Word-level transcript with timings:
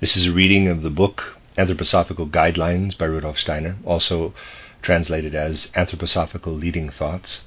This 0.00 0.16
is 0.16 0.28
a 0.28 0.32
reading 0.32 0.66
of 0.66 0.80
the 0.80 0.88
book 0.88 1.36
Anthroposophical 1.58 2.30
Guidelines 2.30 2.96
by 2.96 3.04
Rudolf 3.04 3.38
Steiner, 3.38 3.76
also 3.84 4.32
translated 4.80 5.34
as 5.34 5.66
Anthroposophical 5.76 6.58
Leading 6.58 6.88
Thoughts. 6.88 7.44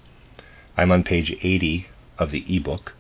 I'm 0.77 0.91
on 0.91 1.03
page 1.03 1.35
80 1.41 1.87
of 2.19 2.29
the 2.29 2.45
ebook, 2.47 2.93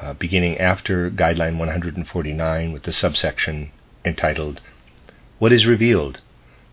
uh, 0.00 0.12
beginning 0.12 0.58
after 0.58 1.10
Guideline 1.10 1.58
149 1.58 2.70
with 2.70 2.84
the 2.84 2.92
subsection 2.92 3.72
entitled 4.04 4.60
What 5.40 5.52
is 5.52 5.66
Revealed 5.66 6.20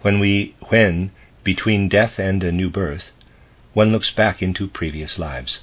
when 0.02 0.20
we 0.20 0.54
when 0.70 1.10
between 1.44 1.90
death 1.90 2.20
and 2.20 2.44
a 2.44 2.52
new 2.52 2.70
birth 2.70 3.10
one 3.74 3.92
looks 3.92 4.12
back 4.12 4.44
into 4.44 4.68
previous 4.68 5.18
lives. 5.18 5.62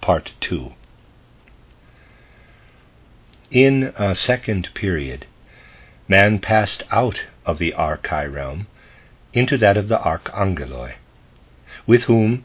Part 0.00 0.32
2. 0.40 0.72
In 3.50 3.94
a 3.96 4.14
second 4.14 4.68
period, 4.74 5.24
man 6.06 6.38
passed 6.38 6.82
out 6.90 7.24
of 7.46 7.58
the 7.58 7.72
archai 7.78 8.30
realm 8.30 8.66
into 9.32 9.56
that 9.56 9.78
of 9.78 9.88
the 9.88 9.96
archangeloi, 9.98 10.96
with 11.86 12.02
whom 12.02 12.44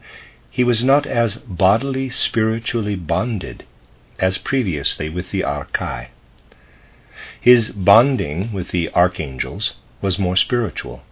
he 0.50 0.64
was 0.64 0.82
not 0.82 1.04
as 1.06 1.36
bodily 1.36 2.08
spiritually 2.08 2.94
bonded 2.94 3.64
as 4.18 4.38
previously 4.38 5.10
with 5.10 5.30
the 5.30 5.42
archai. 5.42 6.06
His 7.38 7.68
bonding 7.72 8.50
with 8.50 8.70
the 8.70 8.88
archangels 8.94 9.74
was 10.00 10.18
more 10.18 10.36
spiritual 10.36 11.02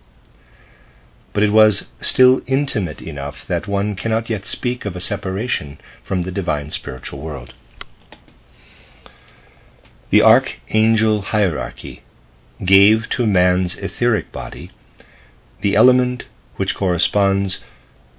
but 1.35 1.43
it 1.43 1.51
was 1.51 1.89
still 2.01 2.43
intimate 2.47 3.01
enough 3.01 3.47
that 3.47 3.67
one 3.67 3.95
cannot 3.95 4.29
yet 4.31 4.45
speak 4.45 4.85
of 4.85 4.97
a 4.97 5.01
separation 5.01 5.79
from 6.05 6.23
the 6.23 6.33
divine 6.33 6.71
spiritual 6.71 7.21
world. 7.21 7.55
The 10.13 10.21
archangel 10.21 11.23
hierarchy 11.23 12.03
gave 12.63 13.09
to 13.17 13.25
man's 13.25 13.77
etheric 13.79 14.31
body 14.31 14.71
the 15.63 15.75
element 15.75 16.25
which 16.57 16.75
corresponds 16.75 17.65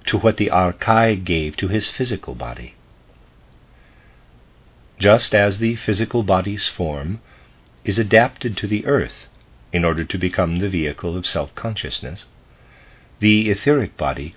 to 0.06 0.18
what 0.18 0.36
the 0.36 0.50
archai 0.50 1.14
gave 1.14 1.56
to 1.58 1.68
his 1.68 1.88
physical 1.88 2.34
body. 2.34 2.74
Just 4.98 5.36
as 5.36 5.60
the 5.60 5.76
physical 5.76 6.24
body's 6.24 6.66
form 6.66 7.20
is 7.84 7.96
adapted 7.96 8.56
to 8.56 8.66
the 8.66 8.84
earth 8.86 9.28
in 9.72 9.84
order 9.84 10.02
to 10.02 10.18
become 10.18 10.58
the 10.58 10.68
vehicle 10.68 11.16
of 11.16 11.28
self 11.28 11.54
consciousness, 11.54 12.26
the 13.20 13.48
etheric 13.50 13.96
body 13.96 14.34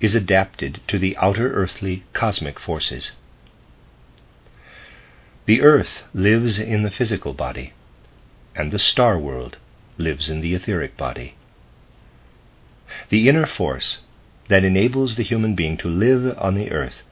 is 0.00 0.16
adapted 0.16 0.80
to 0.88 0.98
the 0.98 1.16
outer 1.18 1.52
earthly 1.52 2.02
cosmic 2.12 2.58
forces. 2.58 3.12
The 5.48 5.62
earth 5.62 6.02
lives 6.12 6.58
in 6.58 6.82
the 6.82 6.90
physical 6.90 7.32
body, 7.32 7.72
and 8.54 8.70
the 8.70 8.78
star 8.78 9.18
world 9.18 9.56
lives 9.96 10.28
in 10.28 10.42
the 10.42 10.54
etheric 10.54 10.94
body. 10.98 11.36
The 13.08 13.30
inner 13.30 13.46
force 13.46 14.00
that 14.48 14.62
enables 14.62 15.16
the 15.16 15.22
human 15.22 15.54
being 15.54 15.78
to 15.78 15.88
live 15.88 16.36
on 16.36 16.52
the 16.52 16.70
earth 16.70 17.02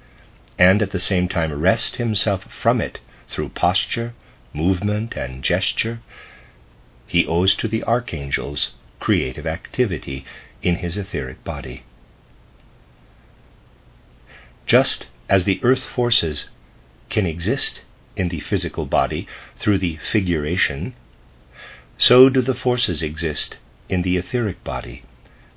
and 0.58 0.82
at 0.82 0.90
the 0.90 1.00
same 1.00 1.28
time 1.28 1.50
wrest 1.50 1.96
himself 1.96 2.44
from 2.52 2.82
it 2.82 3.00
through 3.26 3.48
posture, 3.48 4.12
movement, 4.52 5.16
and 5.16 5.42
gesture, 5.42 6.00
he 7.06 7.24
owes 7.26 7.54
to 7.54 7.66
the 7.66 7.84
archangel's 7.84 8.74
creative 9.00 9.46
activity 9.46 10.26
in 10.60 10.74
his 10.74 10.98
etheric 10.98 11.42
body. 11.42 11.84
Just 14.66 15.06
as 15.26 15.44
the 15.44 15.58
earth 15.62 15.84
forces 15.84 16.50
can 17.08 17.24
exist 17.24 17.80
in 18.16 18.28
the 18.28 18.40
physical 18.40 18.86
body 18.86 19.28
through 19.58 19.78
the 19.78 19.98
figuration, 20.10 20.94
so 21.98 22.28
do 22.28 22.40
the 22.42 22.54
forces 22.54 23.02
exist 23.02 23.58
in 23.88 24.02
the 24.02 24.16
etheric 24.16 24.62
body 24.64 25.02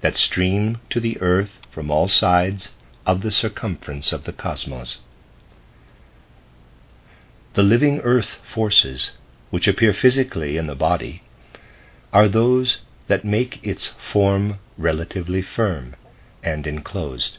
that 0.02 0.16
stream 0.16 0.78
to 0.90 1.00
the 1.00 1.20
earth 1.22 1.60
from 1.72 1.90
all 1.92 2.08
sides 2.08 2.70
of 3.06 3.22
the 3.22 3.32
circumference 3.32 4.12
of 4.12 4.24
the 4.24 4.34
cosmos. 4.34 5.00
The 7.56 7.64
living 7.64 8.00
earth 8.02 8.38
forces, 8.54 9.12
which 9.50 9.68
appear 9.68 9.94
physically 9.94 10.56
in 10.58 10.68
the 10.68 10.76
body, 10.76 11.24
are 12.14 12.28
those 12.28 12.80
that 13.08 13.26
make 13.26 13.60
its 13.64 13.94
form 14.12 14.60
relatively 14.78 15.42
firm 15.42 15.96
and 16.44 16.66
enclosed. 16.68 17.38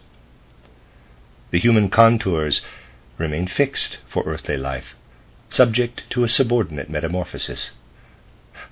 The 1.50 1.60
human 1.60 1.88
contours 1.88 2.62
remain 3.19 3.47
fixed 3.47 3.98
for 4.09 4.25
earthly 4.26 4.56
life, 4.56 4.97
subject 5.50 6.09
to 6.11 6.25
a 6.25 6.28
subordinate 6.28 6.88
metamorphosis. 6.88 7.72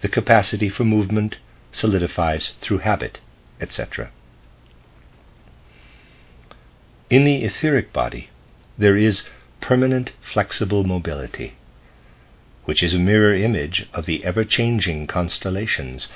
The 0.00 0.08
capacity 0.08 0.68
for 0.68 0.84
movement 0.84 1.36
solidifies 1.72 2.52
through 2.60 2.78
habit, 2.78 3.18
etc. 3.60 4.10
In 7.10 7.24
the 7.24 7.44
etheric 7.44 7.92
body, 7.92 8.30
there 8.76 8.96
is 8.96 9.24
permanent 9.60 10.12
flexible 10.20 10.84
mobility, 10.84 11.54
which 12.64 12.82
is 12.82 12.94
a 12.94 12.98
mirror 12.98 13.34
image 13.34 13.86
of 13.92 14.06
the 14.06 14.24
ever 14.24 14.44
changing 14.44 15.06
constellations 15.06 16.08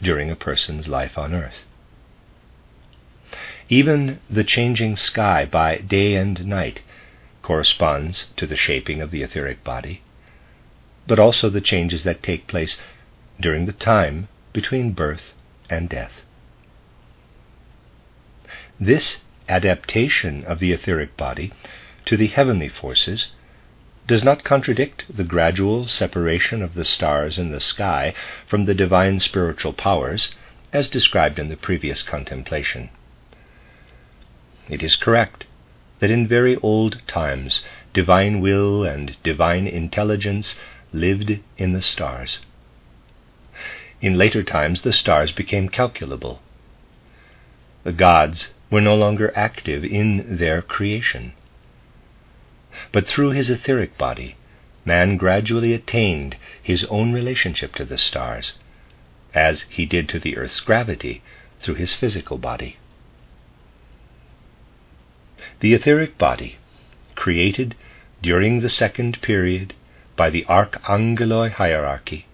during 0.00 0.30
a 0.30 0.36
person's 0.36 0.86
life 0.86 1.18
on 1.18 1.34
earth. 1.34 1.64
Even 3.68 4.20
the 4.30 4.44
changing 4.44 4.96
sky 4.96 5.44
by 5.44 5.78
day 5.78 6.14
and 6.14 6.46
night 6.46 6.82
corresponds 7.42 8.28
to 8.36 8.46
the 8.46 8.56
shaping 8.56 9.00
of 9.00 9.10
the 9.10 9.22
etheric 9.22 9.64
body, 9.64 10.02
but 11.06 11.18
also 11.18 11.50
the 11.50 11.60
changes 11.60 12.04
that 12.04 12.22
take 12.22 12.46
place 12.46 12.76
during 13.40 13.66
the 13.66 13.72
time 13.72 14.28
between 14.52 14.92
birth 14.92 15.34
and 15.68 15.88
death. 15.88 16.22
This 18.80 19.18
adaptation 19.48 20.44
of 20.44 20.58
the 20.58 20.72
etheric 20.72 21.16
body 21.16 21.52
to 22.06 22.16
the 22.16 22.28
heavenly 22.28 22.68
forces 22.68 23.32
does 24.06 24.22
not 24.22 24.44
contradict 24.44 25.04
the 25.08 25.24
gradual 25.24 25.86
separation 25.86 26.62
of 26.62 26.74
the 26.74 26.84
stars 26.84 27.38
in 27.38 27.50
the 27.50 27.60
sky 27.60 28.12
from 28.46 28.64
the 28.64 28.74
divine 28.74 29.18
spiritual 29.18 29.72
powers, 29.72 30.34
as 30.72 30.90
described 30.90 31.38
in 31.38 31.48
the 31.48 31.56
previous 31.56 32.02
contemplation. 32.02 32.90
It 34.68 34.82
is 34.82 34.96
correct 34.96 35.44
that 36.00 36.10
in 36.10 36.26
very 36.26 36.56
old 36.56 37.00
times 37.06 37.62
divine 37.92 38.40
will 38.40 38.84
and 38.84 39.16
divine 39.22 39.66
intelligence 39.66 40.58
lived 40.94 41.40
in 41.58 41.72
the 41.72 41.82
stars. 41.82 42.38
In 44.00 44.16
later 44.16 44.42
times, 44.42 44.82
the 44.82 44.92
stars 44.92 45.32
became 45.32 45.68
calculable. 45.68 46.40
The 47.82 47.92
gods 47.92 48.48
were 48.70 48.80
no 48.80 48.94
longer 48.94 49.32
active 49.36 49.84
in 49.84 50.36
their 50.36 50.62
creation. 50.62 51.32
But 52.92 53.06
through 53.06 53.30
his 53.30 53.50
etheric 53.50 53.98
body, 53.98 54.36
man 54.84 55.16
gradually 55.16 55.72
attained 55.72 56.36
his 56.62 56.84
own 56.84 57.12
relationship 57.12 57.74
to 57.76 57.84
the 57.84 57.98
stars, 57.98 58.54
as 59.34 59.62
he 59.62 59.86
did 59.86 60.08
to 60.10 60.18
the 60.18 60.36
earth's 60.36 60.60
gravity 60.60 61.22
through 61.60 61.74
his 61.74 61.94
physical 61.94 62.38
body. 62.38 62.76
The 65.60 65.74
etheric 65.74 66.18
body, 66.18 66.58
created 67.14 67.74
during 68.22 68.60
the 68.60 68.68
second 68.68 69.20
period 69.22 69.74
by 70.16 70.30
the 70.30 70.44
archangeloi 70.48 71.50
hierarchy, 71.50 72.26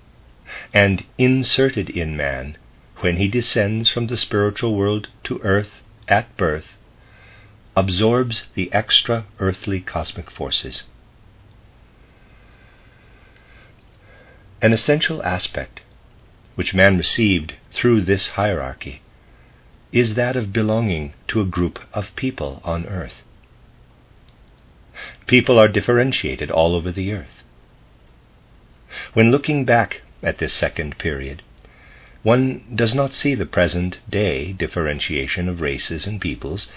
and 0.72 1.04
inserted 1.16 1.88
in 1.90 2.16
man 2.16 2.56
when 2.98 3.16
he 3.16 3.28
descends 3.28 3.88
from 3.88 4.06
the 4.06 4.16
spiritual 4.16 4.74
world 4.74 5.08
to 5.24 5.40
earth 5.42 5.82
at 6.08 6.36
birth, 6.36 6.76
absorbs 7.76 8.48
the 8.54 8.72
extra 8.72 9.24
earthly 9.38 9.80
cosmic 9.80 10.30
forces. 10.30 10.84
An 14.60 14.72
essential 14.72 15.22
aspect 15.22 15.80
which 16.54 16.74
man 16.74 16.98
received 16.98 17.54
through 17.72 18.02
this 18.02 18.28
hierarchy 18.30 19.00
is 19.92 20.14
that 20.14 20.36
of 20.36 20.52
belonging 20.52 21.14
to 21.26 21.40
a 21.40 21.46
group 21.46 21.78
of 21.94 22.14
people 22.16 22.60
on 22.62 22.86
earth. 22.86 23.22
People 25.26 25.58
are 25.58 25.68
differentiated 25.68 26.50
all 26.50 26.74
over 26.74 26.92
the 26.92 27.12
earth. 27.12 27.39
When 29.12 29.30
looking 29.30 29.64
back 29.64 30.02
at 30.22 30.38
this 30.38 30.52
second 30.52 30.98
period, 30.98 31.42
one 32.22 32.64
does 32.74 32.94
not 32.94 33.14
see 33.14 33.34
the 33.34 33.46
present 33.46 33.98
day 34.08 34.52
differentiation 34.52 35.48
of 35.48 35.60
races 35.60 36.06
and 36.06 36.20
peoples 36.20 36.70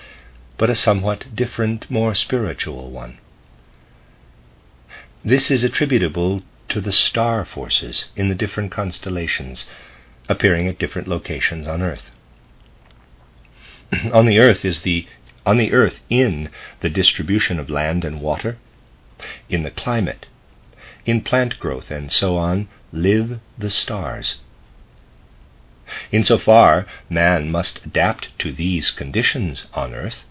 but 0.58 0.70
a 0.70 0.76
somewhat 0.76 1.36
different, 1.36 1.90
more 1.90 2.14
spiritual 2.14 2.92
one. 2.92 3.18
This 5.26 5.50
is 5.50 5.64
attributable 5.64 6.44
to 6.70 6.80
the 6.80 6.92
star 6.92 7.46
forces 7.46 8.06
in 8.16 8.30
the 8.30 8.36
different 8.36 8.72
constellations 8.72 9.68
appearing 10.30 10.68
at 10.68 10.80
different 10.80 11.08
locations 11.08 11.68
on 11.68 11.82
Earth. 11.82 12.12
on 14.14 14.26
the 14.26 14.40
Earth 14.40 14.64
is 14.64 14.82
the 14.82 15.08
on 15.46 15.58
the 15.58 15.74
Earth 15.74 16.00
in 16.10 16.50
the 16.80 16.90
distribution 16.90 17.60
of 17.60 17.70
land 17.70 18.06
and 18.06 18.22
water, 18.22 18.58
in 19.50 19.64
the 19.64 19.72
climate, 19.72 20.28
in 21.06 21.22
plant 21.22 21.60
growth 21.60 21.92
and 21.92 22.12
so 22.12 22.38
on, 22.38 22.68
live 22.92 23.40
the 23.58 23.70
stars. 23.70 24.40
Insofar, 26.12 26.86
man 27.10 27.52
must 27.52 27.86
adapt 27.86 28.38
to 28.40 28.52
these 28.52 28.92
conditions 28.92 29.66
on 29.74 29.94
earth, 29.94 30.24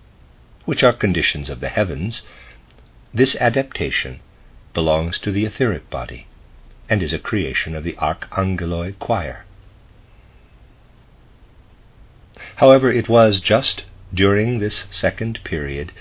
which 0.64 0.82
are 0.82 0.92
conditions 0.92 1.50
of 1.50 1.60
the 1.60 1.68
heavens, 1.68 2.22
this 3.12 3.36
adaptation 3.36 4.20
belongs 4.72 5.18
to 5.18 5.30
the 5.30 5.44
etheric 5.44 5.90
body 5.90 6.26
and 6.88 7.02
is 7.02 7.12
a 7.12 7.18
creation 7.18 7.74
of 7.74 7.84
the 7.84 7.94
archangeloi 7.94 8.98
choir. 8.98 9.44
However, 12.56 12.90
it 12.90 13.08
was 13.08 13.40
just 13.40 13.84
during 14.14 14.58
this 14.58 14.86
second 14.90 15.42
period 15.44 15.92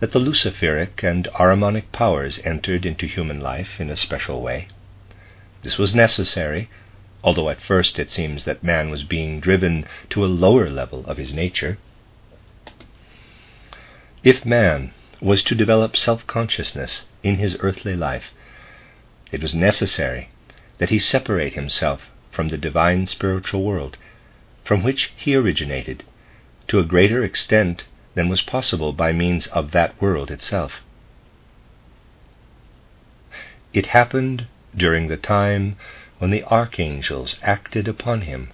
that 0.00 0.10
the 0.12 0.18
Luciferic 0.18 1.04
and 1.04 1.28
Ahrimanic 1.34 1.92
powers 1.92 2.40
entered 2.44 2.84
into 2.84 3.06
human 3.06 3.40
life 3.40 3.80
in 3.80 3.90
a 3.90 3.96
special 3.96 4.42
way. 4.42 4.66
This 5.62 5.78
was 5.78 5.94
necessary, 5.94 6.68
although 7.22 7.48
at 7.48 7.60
first 7.60 7.98
it 7.98 8.10
seems 8.10 8.44
that 8.44 8.64
man 8.64 8.90
was 8.90 9.04
being 9.04 9.38
driven 9.40 9.86
to 10.10 10.24
a 10.24 10.26
lower 10.26 10.68
level 10.68 11.06
of 11.06 11.16
his 11.16 11.32
nature. 11.32 11.78
If 14.24 14.44
man 14.44 14.92
was 15.20 15.42
to 15.44 15.54
develop 15.54 15.96
self 15.96 16.26
consciousness 16.26 17.04
in 17.22 17.36
his 17.36 17.56
earthly 17.60 17.94
life, 17.94 18.32
it 19.30 19.42
was 19.42 19.54
necessary 19.54 20.28
that 20.78 20.90
he 20.90 20.98
separate 20.98 21.54
himself 21.54 22.10
from 22.32 22.48
the 22.48 22.58
divine 22.58 23.06
spiritual 23.06 23.62
world, 23.62 23.96
from 24.64 24.82
which 24.82 25.12
he 25.16 25.34
originated, 25.36 26.02
to 26.66 26.80
a 26.80 26.84
greater 26.84 27.22
extent 27.22 27.84
than 28.14 28.28
was 28.28 28.42
possible 28.42 28.92
by 28.92 29.12
means 29.12 29.46
of 29.48 29.72
that 29.72 30.00
world 30.00 30.30
itself. 30.30 30.82
It 33.72 33.86
happened 33.86 34.46
during 34.76 35.08
the 35.08 35.16
time 35.16 35.76
when 36.18 36.30
the 36.30 36.44
archangels 36.44 37.36
acted 37.42 37.88
upon 37.88 38.22
him, 38.22 38.52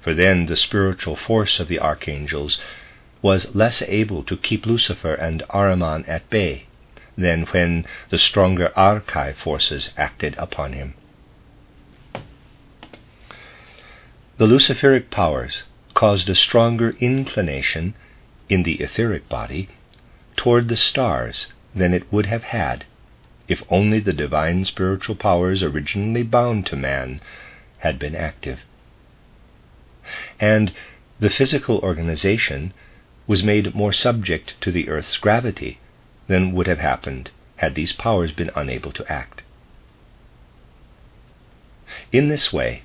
for 0.00 0.14
then 0.14 0.46
the 0.46 0.56
spiritual 0.56 1.16
force 1.16 1.58
of 1.58 1.68
the 1.68 1.80
archangels 1.80 2.60
was 3.22 3.54
less 3.54 3.82
able 3.82 4.22
to 4.22 4.36
keep 4.36 4.66
Lucifer 4.66 5.14
and 5.14 5.42
Ahriman 5.50 6.04
at 6.06 6.28
bay 6.30 6.66
than 7.16 7.46
when 7.46 7.86
the 8.10 8.18
stronger 8.18 8.70
Archai 8.76 9.34
forces 9.34 9.90
acted 9.96 10.34
upon 10.36 10.72
him. 10.74 10.94
The 14.36 14.46
Luciferic 14.46 15.10
powers 15.10 15.64
caused 15.94 16.28
a 16.28 16.34
stronger 16.34 16.90
inclination 17.00 17.94
in 18.54 18.62
the 18.62 18.80
etheric 18.80 19.28
body 19.28 19.68
toward 20.36 20.68
the 20.68 20.76
stars 20.76 21.48
than 21.74 21.92
it 21.92 22.12
would 22.12 22.26
have 22.26 22.44
had 22.44 22.84
if 23.48 23.64
only 23.68 23.98
the 23.98 24.12
divine 24.12 24.64
spiritual 24.64 25.16
powers 25.16 25.60
originally 25.60 26.22
bound 26.22 26.64
to 26.64 26.76
man 26.76 27.20
had 27.78 27.98
been 27.98 28.14
active. 28.14 28.60
And 30.38 30.72
the 31.18 31.30
physical 31.30 31.78
organization 31.80 32.72
was 33.26 33.42
made 33.42 33.74
more 33.74 33.92
subject 33.92 34.54
to 34.60 34.70
the 34.70 34.88
earth's 34.88 35.16
gravity 35.16 35.80
than 36.28 36.52
would 36.52 36.68
have 36.68 36.78
happened 36.78 37.30
had 37.56 37.74
these 37.74 37.92
powers 37.92 38.30
been 38.30 38.50
unable 38.54 38.92
to 38.92 39.12
act. 39.12 39.42
In 42.12 42.28
this 42.28 42.52
way, 42.52 42.82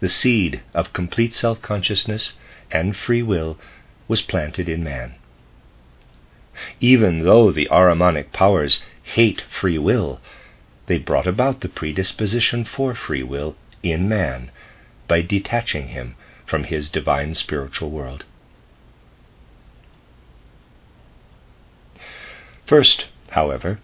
the 0.00 0.08
seed 0.08 0.62
of 0.72 0.94
complete 0.94 1.34
self 1.34 1.60
consciousness 1.60 2.32
and 2.70 2.96
free 2.96 3.22
will 3.22 3.58
was 4.08 4.22
planted 4.22 4.68
in 4.68 4.84
man. 4.84 5.14
Even 6.80 7.24
though 7.24 7.50
the 7.50 7.68
Ahrimanic 7.70 8.32
powers 8.32 8.82
hate 9.02 9.42
free 9.50 9.78
will, 9.78 10.20
they 10.86 10.98
brought 10.98 11.26
about 11.26 11.60
the 11.60 11.68
predisposition 11.68 12.64
for 12.64 12.94
free 12.94 13.22
will 13.22 13.56
in 13.82 14.08
man 14.08 14.50
by 15.08 15.22
detaching 15.22 15.88
him 15.88 16.14
from 16.46 16.64
his 16.64 16.90
divine 16.90 17.34
spiritual 17.34 17.90
world. 17.90 18.24
First, 22.66 23.06
however, 23.30 23.78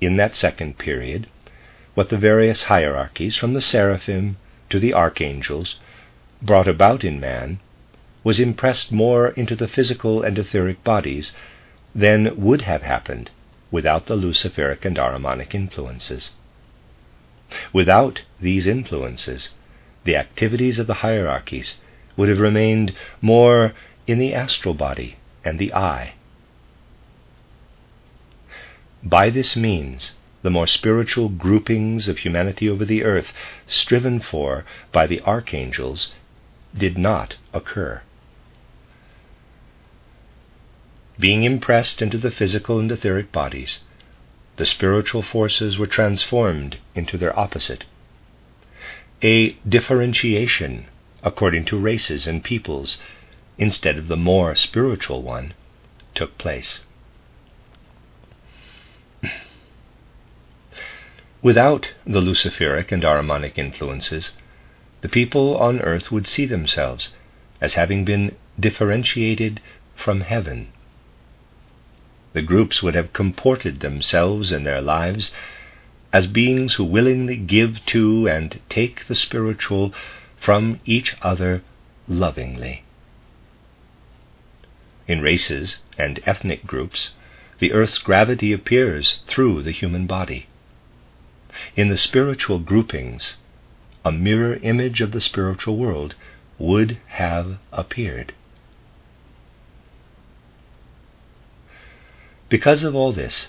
in 0.00 0.16
that 0.16 0.34
second 0.36 0.78
period, 0.78 1.26
what 1.94 2.08
the 2.08 2.18
various 2.18 2.64
hierarchies, 2.64 3.36
from 3.36 3.54
the 3.54 3.60
seraphim 3.60 4.36
to 4.70 4.78
the 4.78 4.94
archangels, 4.94 5.78
brought 6.40 6.68
about 6.68 7.04
in 7.04 7.20
man 7.20 7.60
was 8.24 8.40
impressed 8.40 8.92
more 8.92 9.28
into 9.30 9.56
the 9.56 9.68
physical 9.68 10.22
and 10.22 10.38
etheric 10.38 10.82
bodies 10.84 11.32
than 11.94 12.40
would 12.40 12.62
have 12.62 12.82
happened 12.82 13.30
without 13.70 14.06
the 14.06 14.16
Luciferic 14.16 14.84
and 14.84 14.96
Ahrimanic 14.96 15.54
influences. 15.54 16.30
Without 17.72 18.22
these 18.40 18.66
influences, 18.66 19.50
the 20.04 20.16
activities 20.16 20.78
of 20.78 20.86
the 20.86 21.02
hierarchies 21.04 21.76
would 22.16 22.28
have 22.28 22.40
remained 22.40 22.94
more 23.20 23.72
in 24.06 24.18
the 24.18 24.34
astral 24.34 24.74
body 24.74 25.16
and 25.44 25.58
the 25.58 25.72
I 25.72 26.14
by 29.04 29.30
this 29.30 29.56
means, 29.56 30.12
the 30.42 30.50
more 30.50 30.68
spiritual 30.68 31.28
groupings 31.28 32.06
of 32.06 32.18
humanity 32.18 32.68
over 32.68 32.84
the 32.84 33.02
earth, 33.02 33.32
striven 33.66 34.20
for 34.20 34.64
by 34.92 35.08
the 35.08 35.20
archangels, 35.22 36.12
did 36.76 36.96
not 36.96 37.34
occur. 37.52 38.02
Being 41.18 41.44
impressed 41.44 42.00
into 42.00 42.18
the 42.18 42.30
physical 42.30 42.78
and 42.78 42.90
etheric 42.90 43.32
bodies, 43.32 43.80
the 44.56 44.66
spiritual 44.66 45.22
forces 45.22 45.78
were 45.78 45.86
transformed 45.86 46.78
into 46.94 47.18
their 47.18 47.38
opposite. 47.38 47.84
A 49.22 49.52
differentiation 49.68 50.86
according 51.22 51.64
to 51.66 51.78
races 51.78 52.26
and 52.26 52.42
peoples, 52.42 52.98
instead 53.56 53.96
of 53.96 54.08
the 54.08 54.16
more 54.16 54.54
spiritual 54.56 55.22
one, 55.22 55.54
took 56.14 56.36
place. 56.38 56.80
Without 61.42 61.92
the 62.06 62.20
Luciferic 62.20 62.90
and 62.90 63.04
Ahrimanic 63.04 63.58
influences, 63.58 64.32
the 65.00 65.08
people 65.08 65.56
on 65.56 65.80
earth 65.80 66.10
would 66.10 66.26
see 66.26 66.46
themselves 66.46 67.10
as 67.60 67.74
having 67.74 68.04
been 68.04 68.34
differentiated 68.58 69.60
from 69.94 70.22
heaven. 70.22 70.72
The 72.32 72.42
groups 72.42 72.82
would 72.82 72.94
have 72.94 73.12
comported 73.12 73.80
themselves 73.80 74.52
in 74.52 74.64
their 74.64 74.80
lives 74.80 75.32
as 76.12 76.26
beings 76.26 76.74
who 76.74 76.84
willingly 76.84 77.36
give 77.36 77.84
to 77.86 78.28
and 78.28 78.58
take 78.68 79.06
the 79.06 79.14
spiritual 79.14 79.92
from 80.40 80.80
each 80.84 81.14
other 81.22 81.62
lovingly. 82.08 82.84
In 85.06 85.20
races 85.20 85.78
and 85.98 86.20
ethnic 86.24 86.66
groups, 86.66 87.12
the 87.58 87.72
earth's 87.72 87.98
gravity 87.98 88.52
appears 88.52 89.20
through 89.26 89.62
the 89.62 89.70
human 89.70 90.06
body. 90.06 90.46
In 91.76 91.88
the 91.88 91.96
spiritual 91.96 92.58
groupings, 92.58 93.36
a 94.04 94.12
mirror 94.12 94.58
image 94.62 95.00
of 95.00 95.12
the 95.12 95.20
spiritual 95.20 95.76
world 95.76 96.14
would 96.58 96.98
have 97.08 97.58
appeared. 97.72 98.32
Because 102.52 102.84
of 102.84 102.94
all 102.94 103.12
this, 103.12 103.48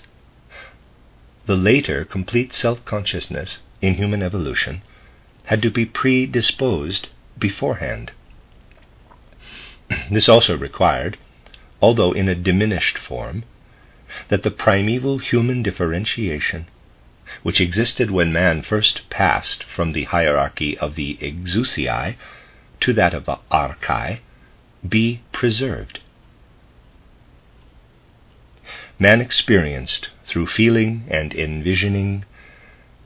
the 1.44 1.56
later 1.56 2.06
complete 2.06 2.54
self 2.54 2.82
consciousness 2.86 3.58
in 3.82 3.96
human 3.96 4.22
evolution 4.22 4.80
had 5.44 5.60
to 5.60 5.70
be 5.70 5.84
predisposed 5.84 7.08
beforehand. 7.38 8.12
This 10.10 10.26
also 10.26 10.56
required, 10.56 11.18
although 11.82 12.12
in 12.12 12.30
a 12.30 12.34
diminished 12.34 12.96
form, 12.96 13.44
that 14.28 14.42
the 14.42 14.50
primeval 14.50 15.18
human 15.18 15.62
differentiation 15.62 16.66
which 17.42 17.60
existed 17.60 18.10
when 18.10 18.32
man 18.32 18.62
first 18.62 19.10
passed 19.10 19.64
from 19.64 19.92
the 19.92 20.04
hierarchy 20.04 20.78
of 20.78 20.94
the 20.94 21.18
exousiae 21.20 22.16
to 22.80 22.94
that 22.94 23.12
of 23.12 23.26
the 23.26 23.38
archai, 23.52 24.20
be 24.88 25.20
preserved. 25.30 26.00
Man 28.98 29.20
experienced, 29.20 30.10
through 30.24 30.46
feeling 30.46 31.04
and 31.08 31.34
envisioning, 31.34 32.24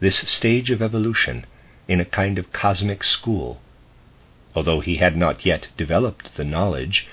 this 0.00 0.18
stage 0.18 0.70
of 0.70 0.82
evolution 0.82 1.46
in 1.88 1.98
a 1.98 2.04
kind 2.04 2.38
of 2.38 2.52
cosmic 2.52 3.02
school, 3.02 3.62
although 4.54 4.80
he 4.80 4.96
had 4.96 5.16
not 5.16 5.46
yet 5.46 5.68
developed 5.78 6.34
the 6.36 6.44
knowledge 6.44 7.06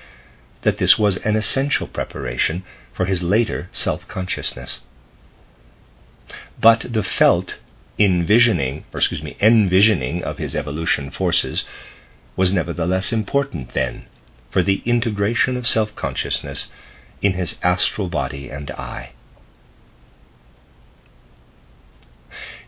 that 0.64 0.78
this 0.78 1.00
was 1.00 1.16
an 1.18 1.38
essential 1.38 1.88
preparation 1.88 2.64
for 2.94 3.06
his 3.06 3.24
later 3.24 3.70
self 3.72 4.06
consciousness. 4.10 4.82
But 6.60 6.86
the 6.92 7.04
felt 7.04 7.56
envisioning, 7.98 8.84
or 8.94 8.98
excuse 9.00 9.24
me, 9.24 9.38
envisioning 9.40 10.22
of 10.22 10.38
his 10.38 10.54
evolution 10.54 11.12
forces 11.12 11.64
was 12.36 12.52
nevertheless 12.52 13.14
important 13.14 13.74
then 13.74 14.08
for 14.52 14.62
the 14.62 14.82
integration 14.86 15.56
of 15.56 15.66
self 15.66 15.96
consciousness 15.96 16.68
in 17.26 17.34
his 17.34 17.56
astral 17.64 18.08
body 18.08 18.50
and 18.52 18.70
I. 18.70 19.10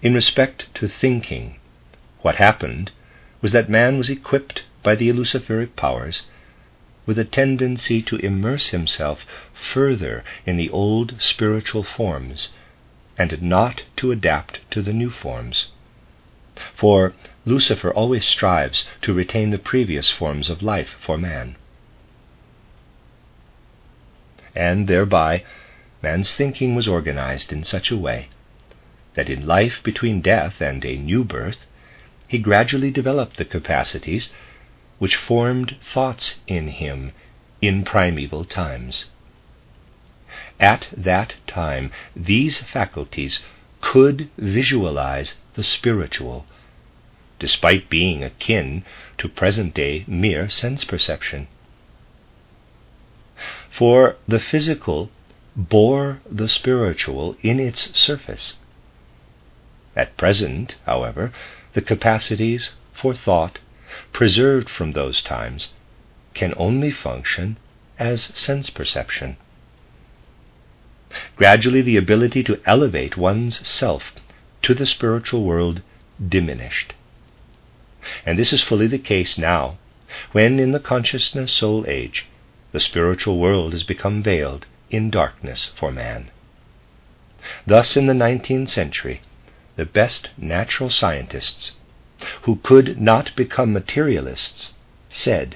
In 0.02 0.16
respect 0.16 0.66
to 0.74 0.88
thinking, 0.88 1.60
what 2.24 2.38
happened 2.38 2.90
was 3.40 3.52
that 3.52 3.70
man 3.70 4.00
was 4.00 4.10
equipped 4.10 4.64
by 4.82 4.96
the 4.96 5.12
luciferic 5.14 5.76
powers 5.76 6.24
with 7.06 7.20
a 7.20 7.24
tendency 7.24 8.02
to 8.02 8.16
immerse 8.16 8.70
himself 8.70 9.28
further 9.54 10.24
in 10.48 10.58
the 10.58 10.72
old 10.72 11.22
spiritual 11.22 11.84
forms 11.84 12.50
and 13.16 13.40
not 13.44 13.84
to 13.98 14.12
adapt 14.12 14.60
to 14.72 14.82
the 14.82 14.94
new 14.94 15.12
forms. 15.12 15.68
For 16.74 17.14
Lucifer 17.46 17.94
always 17.94 18.26
strives 18.26 18.88
to 19.04 19.14
retain 19.14 19.52
the 19.52 19.60
previous 19.60 20.10
forms 20.10 20.50
of 20.50 20.64
life 20.64 20.96
for 21.00 21.16
man. 21.16 21.58
And 24.58 24.88
thereby, 24.88 25.44
man's 26.02 26.34
thinking 26.34 26.74
was 26.74 26.88
organized 26.88 27.54
in 27.54 27.64
such 27.64 27.92
a 27.92 27.98
way 27.98 28.30
that 29.14 29.30
in 29.30 29.46
life 29.46 29.84
between 29.84 30.20
death 30.20 30.60
and 30.62 30.84
a 30.84 30.98
new 30.98 31.24
birth, 31.24 31.68
he 32.28 32.40
gradually 32.40 32.90
developed 32.90 33.38
the 33.38 33.46
capacities 33.46 34.32
which 34.98 35.16
formed 35.16 35.76
thoughts 35.94 36.40
in 36.48 36.70
him 36.70 37.12
in 37.62 37.84
primeval 37.86 38.46
times. 38.46 39.06
At 40.60 40.88
that 40.92 41.36
time, 41.46 41.92
these 42.16 42.64
faculties 42.64 43.44
could 43.80 44.28
visualize 44.40 45.38
the 45.54 45.64
spiritual, 45.64 46.48
despite 47.38 47.92
being 47.92 48.24
akin 48.24 48.84
to 49.20 49.30
present 49.30 49.76
day 49.76 50.04
mere 50.08 50.50
sense 50.50 50.84
perception. 50.84 51.48
For 53.77 54.15
the 54.27 54.39
physical 54.39 55.12
bore 55.55 56.19
the 56.27 56.50
spiritual 56.50 57.38
in 57.43 57.60
its 57.60 57.96
surface. 57.96 58.55
At 59.96 60.17
present, 60.17 60.77
however, 60.88 61.31
the 61.74 61.84
capacities 61.84 62.72
for 62.93 63.13
thought 63.13 63.60
preserved 64.12 64.67
from 64.67 64.93
those 64.93 65.22
times 65.22 65.74
can 66.34 66.55
only 66.57 66.89
function 66.89 67.57
as 68.00 68.31
sense 68.34 68.72
perception. 68.72 69.38
Gradually, 71.36 71.84
the 71.84 71.98
ability 71.98 72.43
to 72.46 72.60
elevate 72.65 73.15
one's 73.15 73.67
self 73.67 74.13
to 74.63 74.74
the 74.74 74.88
spiritual 74.88 75.43
world 75.43 75.84
diminished. 76.27 76.96
And 78.25 78.39
this 78.39 78.51
is 78.51 78.63
fully 78.63 78.88
the 78.88 78.98
case 78.98 79.38
now, 79.38 79.77
when 80.31 80.60
in 80.60 80.72
the 80.72 80.79
consciousness 80.79 81.51
soul 81.51 81.86
age, 81.88 82.25
the 82.71 82.79
spiritual 82.79 83.38
world 83.39 83.74
has 83.74 83.83
become 83.83 84.21
veiled 84.21 84.65
in 84.89 85.09
darkness 85.09 85.71
for 85.75 85.91
man. 85.91 86.29
Thus, 87.65 87.95
in 87.95 88.07
the 88.07 88.13
19th 88.13 88.69
century, 88.69 89.21
the 89.75 89.86
best 89.86 90.29
natural 90.38 90.89
scientists, 90.89 91.74
who 92.43 92.57
could 92.63 93.00
not 93.00 93.36
become 93.36 93.71
materialists, 93.71 94.74
said, 95.09 95.55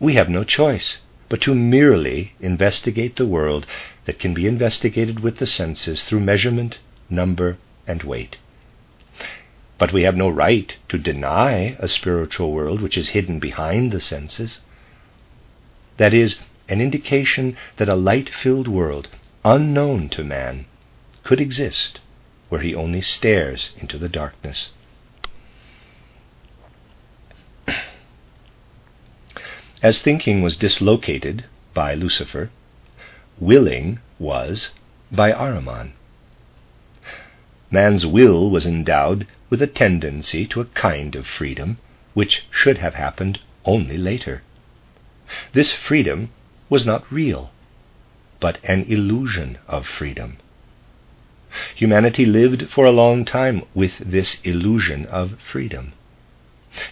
We 0.00 0.14
have 0.14 0.28
no 0.28 0.44
choice 0.44 0.98
but 1.28 1.40
to 1.42 1.54
merely 1.54 2.32
investigate 2.40 3.16
the 3.16 3.26
world 3.26 3.66
that 4.04 4.18
can 4.18 4.32
be 4.32 4.46
investigated 4.46 5.20
with 5.20 5.38
the 5.38 5.46
senses 5.46 6.04
through 6.04 6.20
measurement, 6.20 6.78
number, 7.10 7.58
and 7.86 8.02
weight. 8.02 8.36
But 9.78 9.92
we 9.92 10.04
have 10.04 10.16
no 10.16 10.28
right 10.28 10.74
to 10.88 10.98
deny 10.98 11.76
a 11.78 11.88
spiritual 11.88 12.52
world 12.52 12.80
which 12.80 12.96
is 12.96 13.10
hidden 13.10 13.38
behind 13.38 13.92
the 13.92 14.00
senses. 14.00 14.60
That 15.96 16.12
is, 16.12 16.38
an 16.68 16.80
indication 16.80 17.56
that 17.76 17.88
a 17.88 17.94
light 17.94 18.28
filled 18.28 18.68
world, 18.68 19.08
unknown 19.44 20.08
to 20.10 20.24
man, 20.24 20.66
could 21.24 21.40
exist 21.40 22.00
where 22.48 22.60
he 22.60 22.74
only 22.74 23.00
stares 23.00 23.74
into 23.78 23.98
the 23.98 24.08
darkness. 24.08 24.70
As 29.82 30.02
thinking 30.02 30.42
was 30.42 30.56
dislocated 30.56 31.44
by 31.74 31.94
Lucifer, 31.94 32.50
willing 33.38 34.00
was 34.18 34.70
by 35.12 35.32
Ahriman. 35.32 35.92
Man's 37.70 38.06
will 38.06 38.50
was 38.50 38.66
endowed 38.66 39.26
with 39.50 39.60
a 39.60 39.66
tendency 39.66 40.46
to 40.46 40.60
a 40.60 40.66
kind 40.66 41.14
of 41.16 41.26
freedom 41.26 41.78
which 42.14 42.46
should 42.50 42.78
have 42.78 42.94
happened 42.94 43.40
only 43.64 43.98
later. 43.98 44.42
This 45.52 45.72
freedom 45.72 46.30
was 46.68 46.86
not 46.86 47.10
real, 47.10 47.52
but 48.40 48.58
an 48.64 48.84
illusion 48.88 49.58
of 49.66 49.86
freedom. 49.86 50.38
Humanity 51.74 52.26
lived 52.26 52.68
for 52.70 52.84
a 52.84 52.92
long 52.92 53.24
time 53.24 53.64
with 53.74 53.98
this 53.98 54.40
illusion 54.42 55.06
of 55.06 55.40
freedom. 55.40 55.92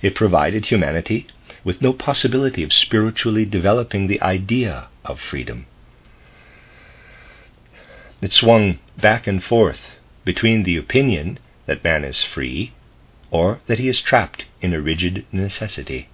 It 0.00 0.14
provided 0.14 0.66
humanity 0.66 1.26
with 1.62 1.82
no 1.82 1.92
possibility 1.92 2.62
of 2.62 2.72
spiritually 2.72 3.44
developing 3.44 4.06
the 4.06 4.22
idea 4.22 4.88
of 5.04 5.20
freedom. 5.20 5.66
It 8.22 8.32
swung 8.32 8.78
back 8.96 9.26
and 9.26 9.44
forth 9.44 9.98
between 10.24 10.62
the 10.62 10.76
opinion 10.76 11.38
that 11.66 11.84
man 11.84 12.04
is 12.04 12.22
free 12.22 12.72
or 13.30 13.60
that 13.66 13.78
he 13.78 13.88
is 13.88 14.00
trapped 14.00 14.46
in 14.62 14.72
a 14.72 14.80
rigid 14.80 15.26
necessity. 15.30 16.08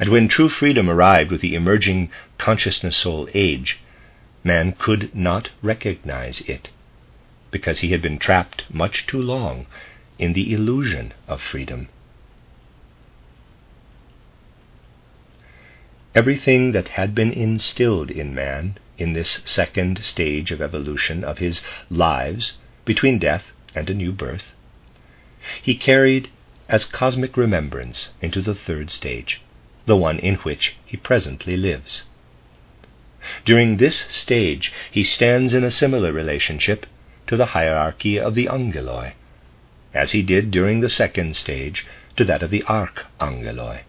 And 0.00 0.08
when 0.08 0.26
true 0.26 0.48
freedom 0.48 0.90
arrived 0.90 1.30
with 1.30 1.40
the 1.40 1.54
emerging 1.54 2.10
consciousness 2.36 2.96
soul 2.96 3.28
age, 3.32 3.78
man 4.42 4.72
could 4.72 5.14
not 5.14 5.50
recognize 5.62 6.40
it, 6.48 6.70
because 7.52 7.78
he 7.78 7.92
had 7.92 8.02
been 8.02 8.18
trapped 8.18 8.64
much 8.74 9.06
too 9.06 9.22
long 9.22 9.66
in 10.18 10.32
the 10.32 10.52
illusion 10.52 11.14
of 11.28 11.40
freedom. 11.40 11.88
Everything 16.12 16.72
that 16.72 16.88
had 16.88 17.14
been 17.14 17.30
instilled 17.32 18.10
in 18.10 18.34
man 18.34 18.78
in 18.98 19.12
this 19.12 19.40
second 19.44 20.02
stage 20.02 20.50
of 20.50 20.60
evolution 20.60 21.22
of 21.22 21.38
his 21.38 21.62
lives 21.88 22.54
between 22.84 23.20
death 23.20 23.52
and 23.76 23.88
a 23.88 23.94
new 23.94 24.10
birth, 24.10 24.54
he 25.62 25.76
carried 25.76 26.30
as 26.68 26.84
cosmic 26.84 27.36
remembrance 27.36 28.08
into 28.20 28.42
the 28.42 28.56
third 28.56 28.90
stage, 28.90 29.40
the 29.88 29.96
one 29.96 30.18
in 30.20 30.36
which 30.36 30.76
he 30.86 30.96
presently 30.96 31.56
lives. 31.56 32.04
During 33.44 33.76
this 33.76 34.06
stage, 34.08 34.72
he 34.92 35.02
stands 35.02 35.52
in 35.52 35.64
a 35.64 35.70
similar 35.70 36.12
relationship 36.12 36.86
to 37.26 37.36
the 37.36 37.46
hierarchy 37.46 38.18
of 38.18 38.34
the 38.34 38.46
angeloi, 38.46 39.14
as 39.92 40.12
he 40.12 40.22
did 40.22 40.50
during 40.50 40.80
the 40.80 40.88
second 40.88 41.34
stage 41.34 41.84
to 42.16 42.24
that 42.24 42.42
of 42.42 42.50
the 42.50 42.62
archangeloi. 42.68 43.80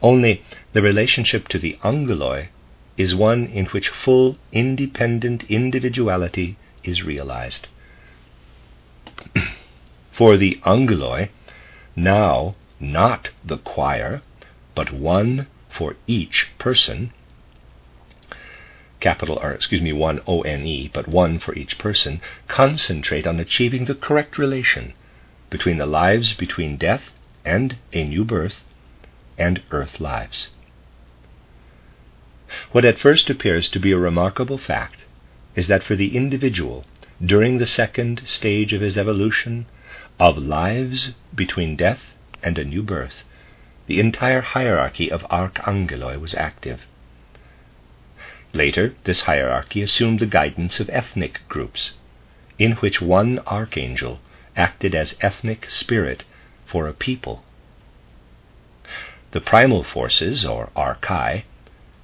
Only 0.00 0.42
the 0.72 0.82
relationship 0.82 1.48
to 1.48 1.58
the 1.58 1.78
angeloi 1.84 2.48
is 2.96 3.14
one 3.14 3.46
in 3.46 3.66
which 3.66 3.88
full 3.88 4.36
independent 4.52 5.44
individuality 5.48 6.56
is 6.84 7.02
realized. 7.02 7.68
For 10.12 10.36
the 10.36 10.60
angeloi, 10.64 11.30
now 11.96 12.54
not 12.82 13.30
the 13.44 13.58
choir, 13.58 14.20
but 14.74 14.92
one 14.92 15.46
for 15.70 15.94
each 16.06 16.50
person, 16.58 17.12
capital 19.00 19.38
or 19.40 19.52
excuse 19.52 19.80
me, 19.80 19.92
one 19.92 20.20
O 20.26 20.42
N 20.42 20.66
E, 20.66 20.90
but 20.92 21.06
one 21.06 21.38
for 21.38 21.54
each 21.54 21.78
person, 21.78 22.20
concentrate 22.48 23.26
on 23.26 23.38
achieving 23.38 23.84
the 23.84 23.94
correct 23.94 24.36
relation 24.36 24.94
between 25.48 25.78
the 25.78 25.86
lives 25.86 26.34
between 26.34 26.76
death 26.76 27.10
and 27.44 27.76
a 27.92 28.04
new 28.04 28.24
birth 28.24 28.64
and 29.38 29.62
earth 29.70 30.00
lives. 30.00 30.50
What 32.72 32.84
at 32.84 32.98
first 32.98 33.30
appears 33.30 33.68
to 33.68 33.78
be 33.78 33.92
a 33.92 33.98
remarkable 33.98 34.58
fact 34.58 35.04
is 35.54 35.68
that 35.68 35.84
for 35.84 35.96
the 35.96 36.16
individual, 36.16 36.84
during 37.24 37.58
the 37.58 37.66
second 37.66 38.22
stage 38.26 38.72
of 38.72 38.80
his 38.80 38.98
evolution, 38.98 39.66
of 40.18 40.36
lives 40.36 41.12
between 41.34 41.76
death 41.76 42.02
and 42.42 42.58
a 42.58 42.64
new 42.64 42.82
birth, 42.82 43.22
the 43.86 44.00
entire 44.00 44.40
hierarchy 44.40 45.10
of 45.10 45.22
archangeloi 45.30 46.20
was 46.20 46.34
active. 46.34 46.86
Later, 48.52 48.94
this 49.04 49.22
hierarchy 49.22 49.82
assumed 49.82 50.20
the 50.20 50.26
guidance 50.26 50.78
of 50.78 50.90
ethnic 50.90 51.40
groups, 51.48 51.92
in 52.58 52.72
which 52.72 53.00
one 53.00 53.38
archangel 53.46 54.20
acted 54.56 54.94
as 54.94 55.16
ethnic 55.20 55.70
spirit 55.70 56.24
for 56.66 56.86
a 56.86 56.92
people. 56.92 57.44
The 59.30 59.40
primal 59.40 59.82
forces, 59.82 60.44
or 60.44 60.70
archai, 60.76 61.44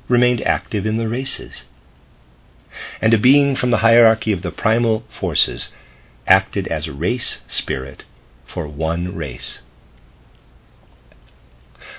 remained 0.09 0.41
active 0.43 0.87
in 0.87 0.97
the 0.97 1.09
races. 1.09 1.65
And 3.03 3.13
a 3.13 3.19
being 3.19 3.55
from 3.55 3.71
the 3.71 3.79
hierarchy 3.79 4.33
of 4.33 4.43
the 4.43 4.51
primal 4.51 5.05
forces 5.21 5.69
acted 6.27 6.67
as 6.69 6.89
race 6.89 7.41
spirit 7.47 8.05
for 8.47 8.67
one 8.67 9.15
race. 9.15 9.61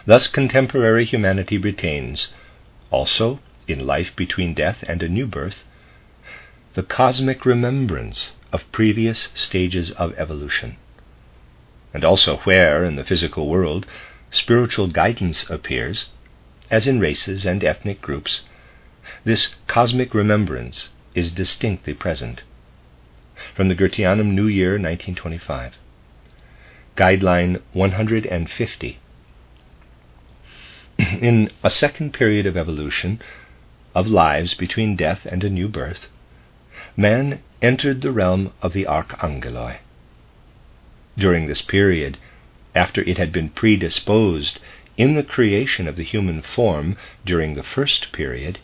Thus, 0.09 0.25
contemporary 0.25 1.05
humanity 1.05 1.59
retains, 1.59 2.33
also 2.89 3.41
in 3.67 3.85
life 3.85 4.15
between 4.15 4.55
death 4.55 4.83
and 4.87 5.03
a 5.03 5.07
new 5.07 5.27
birth, 5.27 5.63
the 6.73 6.81
cosmic 6.81 7.45
remembrance 7.45 8.31
of 8.51 8.71
previous 8.71 9.29
stages 9.35 9.91
of 9.91 10.17
evolution, 10.17 10.77
and 11.93 12.03
also 12.03 12.37
where 12.37 12.83
in 12.83 12.95
the 12.95 13.03
physical 13.03 13.47
world 13.47 13.85
spiritual 14.31 14.87
guidance 14.87 15.47
appears, 15.47 16.09
as 16.71 16.87
in 16.87 16.99
races 16.99 17.45
and 17.45 17.63
ethnic 17.63 18.01
groups, 18.01 18.41
this 19.25 19.53
cosmic 19.67 20.15
remembrance 20.15 20.89
is 21.13 21.31
distinctly 21.31 21.93
present. 21.93 22.41
From 23.53 23.67
the 23.67 23.75
Goetheanum 23.75 24.31
New 24.31 24.47
Year 24.47 24.71
1925. 24.71 25.75
Guideline 26.97 27.61
150. 27.73 28.99
In 31.21 31.49
a 31.63 31.69
second 31.69 32.13
period 32.13 32.45
of 32.45 32.57
evolution, 32.57 33.21
of 33.95 34.07
lives 34.07 34.53
between 34.53 34.97
death 34.97 35.25
and 35.25 35.45
a 35.45 35.49
new 35.49 35.69
birth, 35.69 36.07
man 36.97 37.39
entered 37.61 38.01
the 38.01 38.11
realm 38.11 38.51
of 38.61 38.73
the 38.73 38.85
archangeloi. 38.85 39.77
During 41.17 41.47
this 41.47 41.61
period, 41.61 42.17
after 42.75 43.01
it 43.03 43.17
had 43.17 43.31
been 43.31 43.47
predisposed 43.47 44.59
in 44.97 45.15
the 45.15 45.23
creation 45.23 45.87
of 45.87 45.95
the 45.95 46.03
human 46.03 46.41
form 46.41 46.97
during 47.25 47.55
the 47.55 47.63
first 47.63 48.11
period, 48.11 48.59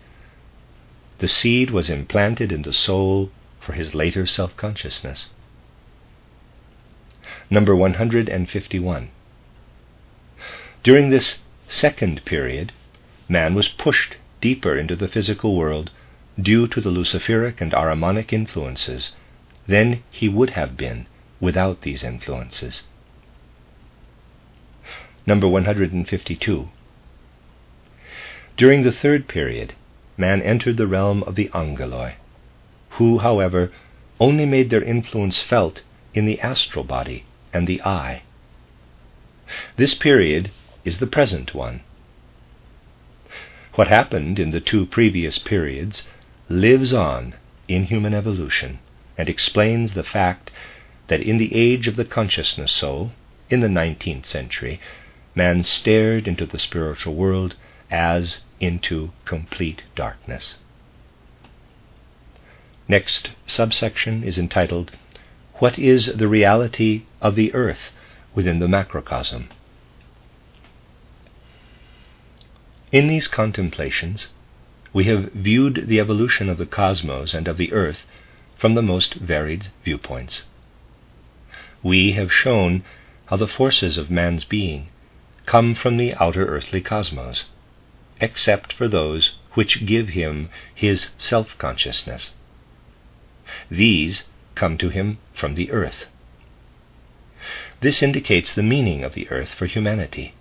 the 1.20 1.30
seed 1.30 1.72
was 1.72 1.90
implanted 1.90 2.52
in 2.52 2.64
the 2.64 2.74
soul 2.74 3.32
for 3.62 3.72
his 3.72 3.96
later 3.96 4.26
self 4.26 4.58
consciousness. 4.58 5.30
Number 7.50 7.74
151. 7.74 9.10
During 10.84 11.10
this 11.10 11.40
second 11.68 12.24
period, 12.26 12.72
man 13.28 13.54
was 13.56 13.68
pushed 13.68 14.16
deeper 14.42 14.78
into 14.78 14.96
the 14.96 15.08
physical 15.08 15.56
world 15.56 15.92
due 16.40 16.68
to 16.68 16.82
the 16.82 16.90
Luciferic 16.90 17.62
and 17.62 17.72
Ahrimanic 17.72 18.34
influences 18.34 19.14
than 19.68 20.04
he 20.12 20.30
would 20.30 20.52
have 20.52 20.78
been 20.78 21.08
without 21.40 21.82
these 21.82 22.04
influences. 22.04 22.84
Number 25.26 25.48
152. 25.48 26.70
During 28.58 28.84
the 28.84 28.92
third 28.92 29.28
period, 29.28 29.74
man 30.18 30.42
entered 30.42 30.78
the 30.78 30.88
realm 30.88 31.24
of 31.24 31.36
the 31.36 31.50
angeloi, 31.54 32.14
who, 32.92 33.20
however, 33.20 33.72
only 34.20 34.46
made 34.46 34.70
their 34.70 34.84
influence 34.84 35.42
felt 35.42 35.82
in 36.14 36.26
the 36.26 36.40
astral 36.40 36.86
body 36.86 37.26
and 37.54 37.68
the 37.68 37.82
I. 37.82 38.22
This 39.78 39.94
period 39.94 40.52
is 40.86 41.00
the 41.00 41.08
present 41.08 41.54
one. 41.54 41.82
What 43.74 43.88
happened 43.90 44.40
in 44.40 44.52
the 44.52 44.62
two 44.62 44.86
previous 44.86 45.40
periods 45.40 46.08
lives 46.48 46.94
on 46.94 47.34
in 47.68 47.86
human 47.86 48.14
evolution 48.14 48.80
and 49.18 49.28
explains 49.28 49.94
the 49.94 50.04
fact 50.04 50.52
that 51.08 51.22
in 51.22 51.38
the 51.38 51.54
age 51.54 51.88
of 51.88 51.96
the 51.96 52.06
consciousness 52.06 52.72
soul, 52.72 53.12
in 53.50 53.60
the 53.60 53.68
19th 53.68 54.26
century, 54.26 54.80
man 55.36 55.64
stared 55.64 56.28
into 56.28 56.46
the 56.46 56.60
spiritual 56.60 57.16
world 57.16 57.56
as 57.92 58.42
into 58.60 59.12
complete 59.26 59.84
darkness. 59.96 60.56
Next 62.88 63.32
subsection 63.46 64.24
is 64.24 64.38
entitled, 64.38 64.92
What 65.56 65.80
is 65.80 66.06
the 66.16 66.28
reality 66.28 67.04
of 67.22 67.36
the 67.36 67.54
earth 67.54 67.92
within 68.34 68.60
the 68.60 68.68
macrocosm? 68.68 69.50
In 72.96 73.08
these 73.08 73.28
contemplations, 73.28 74.30
we 74.94 75.04
have 75.04 75.34
viewed 75.34 75.90
the 75.90 76.00
evolution 76.00 76.48
of 76.48 76.58
the 76.58 76.66
cosmos 76.66 77.34
and 77.34 77.46
of 77.46 77.58
the 77.58 77.74
earth 77.74 78.06
from 78.56 78.74
the 78.74 78.82
most 78.82 79.16
varied 79.16 79.68
viewpoints. 79.84 80.44
We 81.84 82.14
have 82.14 82.32
shown 82.32 82.86
how 83.26 83.36
the 83.36 83.50
forces 83.50 83.98
of 83.98 84.10
man's 84.10 84.46
being 84.46 84.88
come 85.46 85.76
from 85.76 85.98
the 85.98 86.14
outer 86.14 86.46
earthly 86.46 86.80
cosmos, 86.80 87.50
except 88.22 88.72
for 88.72 88.88
those 88.88 89.36
which 89.56 89.86
give 89.86 90.08
him 90.16 90.48
his 90.74 91.10
self 91.18 91.58
consciousness. 91.58 92.32
These 93.70 94.24
come 94.56 94.78
to 94.78 94.88
him 94.88 95.18
from 95.34 95.56
the 95.56 95.70
earth. 95.70 96.06
This 97.82 98.02
indicates 98.02 98.54
the 98.54 98.64
meaning 98.64 99.04
of 99.04 99.16
the 99.16 99.30
earth 99.30 99.54
for 99.54 99.66
humanity. 99.66 100.34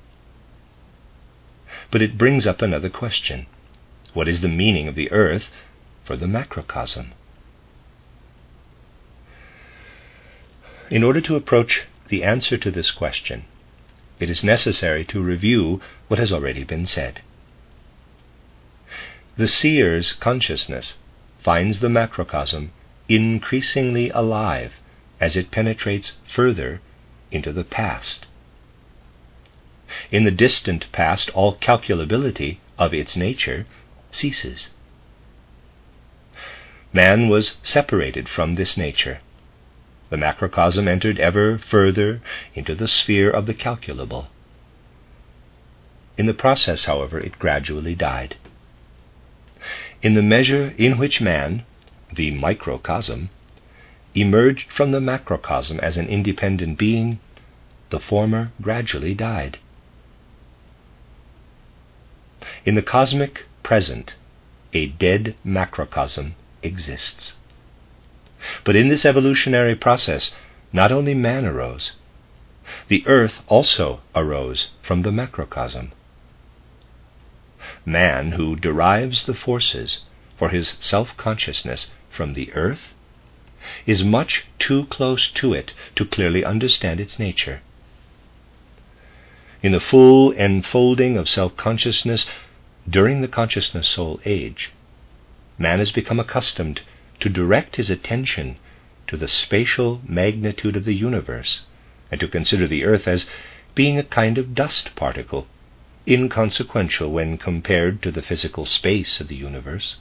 But 1.95 2.03
it 2.03 2.19
brings 2.19 2.45
up 2.45 2.61
another 2.61 2.91
question 2.91 3.47
What 4.15 4.27
is 4.27 4.41
the 4.41 4.49
meaning 4.49 4.89
of 4.89 4.97
the 4.97 5.13
earth 5.13 5.49
for 6.03 6.17
the 6.17 6.27
macrocosm? 6.27 7.13
In 10.91 11.05
order 11.05 11.21
to 11.21 11.37
approach 11.37 11.85
the 12.09 12.25
answer 12.25 12.57
to 12.59 12.73
this 12.73 12.91
question, 12.91 13.45
it 14.19 14.29
is 14.29 14.43
necessary 14.43 15.05
to 15.05 15.23
review 15.23 15.81
what 16.09 16.19
has 16.19 16.33
already 16.33 16.65
been 16.65 16.89
said. 16.89 17.21
The 19.37 19.47
seer's 19.47 20.15
consciousness 20.15 20.99
finds 21.45 21.79
the 21.79 21.89
macrocosm 21.89 22.73
increasingly 23.09 24.11
alive 24.11 24.73
as 25.21 25.37
it 25.37 25.53
penetrates 25.53 26.15
further 26.27 26.81
into 27.31 27.53
the 27.53 27.63
past. 27.63 28.27
In 30.15 30.23
the 30.23 30.31
distant 30.31 30.87
past, 30.93 31.29
all 31.31 31.57
calculability 31.57 32.59
of 32.79 32.95
its 32.95 33.17
nature 33.17 33.67
ceases. 34.13 34.71
Man 36.93 37.29
was 37.29 37.57
separated 37.65 38.29
from 38.29 38.55
this 38.55 38.77
nature 38.77 39.19
the 40.11 40.17
macrocosm 40.17 40.87
entered 40.87 41.19
ever 41.19 41.59
further 41.59 42.21
into 42.55 42.77
the 42.77 42.87
sphere 42.87 43.29
of 43.29 43.47
the 43.47 43.55
calculable. 43.55 44.29
In 46.17 46.27
the 46.27 46.33
process, 46.45 46.85
however, 46.85 47.19
it 47.19 47.41
gradually 47.41 47.97
died. 47.97 48.37
In 50.01 50.15
the 50.15 50.23
measure 50.23 50.73
in 50.79 50.97
which 50.97 51.21
man, 51.21 51.65
the 52.13 52.31
microcosm, 52.31 53.31
emerged 54.15 54.71
from 54.71 54.93
the 54.93 55.01
macrocosm 55.01 55.81
as 55.81 55.97
an 55.97 56.07
independent 56.07 56.79
being, 56.79 57.19
the 57.91 57.99
former 57.99 58.53
gradually 58.63 59.15
died. 59.15 59.59
In 62.67 62.77
the 62.77 62.83
cosmic 62.83 63.45
present, 63.63 64.15
a 64.73 64.87
dead 64.87 65.35
macrocosm 65.45 66.35
exists. 66.63 67.37
But 68.65 68.75
in 68.75 68.89
this 68.89 69.05
evolutionary 69.05 69.75
process, 69.75 70.35
not 70.73 70.91
only 70.91 71.13
man 71.13 71.45
arose, 71.45 71.93
the 72.89 73.07
earth 73.07 73.43
also 73.49 74.01
arose 74.15 74.71
from 74.83 75.03
the 75.03 75.13
macrocosm. 75.13 75.93
Man, 77.85 78.33
who 78.33 78.57
derives 78.57 79.27
the 79.27 79.35
forces 79.35 80.01
for 80.39 80.49
his 80.49 80.79
self 80.81 81.15
consciousness 81.19 81.91
from 82.11 82.33
the 82.33 82.51
earth, 82.55 82.95
is 83.85 84.03
much 84.03 84.47
too 84.59 84.87
close 84.87 85.31
to 85.33 85.53
it 85.53 85.75
to 85.97 86.07
clearly 86.07 86.43
understand 86.43 86.99
its 86.99 87.19
nature. 87.19 87.61
In 89.63 89.73
the 89.73 89.81
full 89.81 90.33
enfolding 90.33 91.19
of 91.19 91.29
self 91.29 91.57
consciousness 91.59 92.25
during 92.89 93.21
the 93.21 93.29
consciousness 93.29 93.89
soul 93.89 94.21
age, 94.25 94.71
man 95.57 95.79
has 95.79 95.91
become 95.91 96.21
accustomed 96.21 96.83
to 97.21 97.29
direct 97.29 97.77
his 97.77 97.91
attention 97.91 98.57
to 99.07 99.17
the 99.17 99.29
spatial 99.29 100.01
magnitude 100.07 100.77
of 100.77 100.85
the 100.85 100.95
universe, 100.95 101.63
and 102.11 102.21
to 102.21 102.29
consider 102.29 102.67
the 102.67 102.85
earth 102.85 103.09
as 103.09 103.29
being 103.75 103.99
a 103.99 104.05
kind 104.05 104.39
of 104.39 104.55
dust 104.55 104.95
particle, 104.95 105.47
inconsequential 106.07 107.11
when 107.11 107.39
compared 107.39 108.03
to 108.03 108.11
the 108.11 108.23
physical 108.23 108.67
space 108.67 109.21
of 109.21 109.29
the 109.29 109.37
universe. 109.37 109.97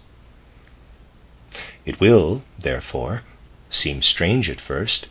It 1.86 2.00
will, 2.00 2.43
therefore, 2.60 3.24
seem 3.69 4.02
strange 4.02 4.50
at 4.50 4.62
first 4.62 5.08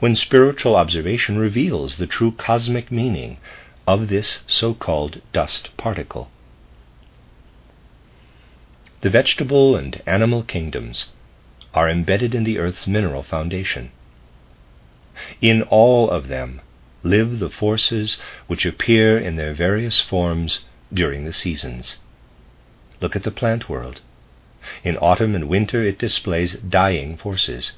when 0.00 0.16
spiritual 0.16 0.76
observation 0.76 1.38
reveals 1.38 1.96
the 1.96 2.06
true 2.06 2.32
cosmic 2.32 2.90
meaning 2.90 3.38
of 3.86 4.08
this 4.08 4.42
so 4.46 4.74
called 4.74 5.22
dust 5.32 5.76
particle. 5.76 6.30
The 9.02 9.10
vegetable 9.10 9.76
and 9.76 10.02
animal 10.06 10.42
kingdoms 10.42 11.10
are 11.74 11.90
embedded 11.90 12.34
in 12.34 12.44
the 12.44 12.58
earth's 12.58 12.86
mineral 12.86 13.22
foundation. 13.22 13.92
In 15.42 15.62
all 15.62 16.08
of 16.10 16.28
them 16.28 16.62
live 17.02 17.38
the 17.38 17.50
forces 17.50 18.18
which 18.46 18.64
appear 18.64 19.18
in 19.18 19.36
their 19.36 19.52
various 19.52 20.00
forms 20.00 20.60
during 20.92 21.24
the 21.24 21.32
seasons. 21.32 21.98
Look 23.00 23.14
at 23.14 23.22
the 23.22 23.30
plant 23.30 23.68
world. 23.68 24.00
In 24.82 24.96
autumn 24.96 25.34
and 25.34 25.48
winter 25.48 25.82
it 25.82 25.98
displays 25.98 26.54
dying 26.54 27.16
forces. 27.16 27.72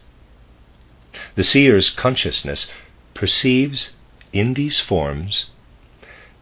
The 1.34 1.44
seer's 1.44 1.90
consciousness 1.90 2.70
perceives 3.14 3.90
in 4.32 4.54
these 4.54 4.78
forms 4.78 5.46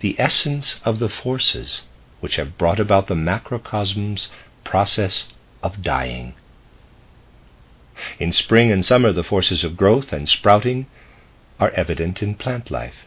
the 0.01 0.17
essence 0.19 0.81
of 0.85 0.99
the 0.99 1.09
forces 1.09 1.83
which 2.21 2.37
have 2.37 2.59
brought 2.59 2.79
about 2.79 3.07
the 3.07 3.15
macrocosm's 3.15 4.29
process 4.66 5.29
of 5.62 5.83
dying. 5.83 6.35
In 8.18 8.33
spring 8.33 8.70
and 8.70 8.85
summer, 8.85 9.12
the 9.12 9.24
forces 9.24 9.64
of 9.64 9.76
growth 9.76 10.12
and 10.12 10.29
sprouting 10.29 10.87
are 11.59 11.70
evident 11.70 12.22
in 12.22 12.35
plant 12.35 12.70
life. 12.70 13.07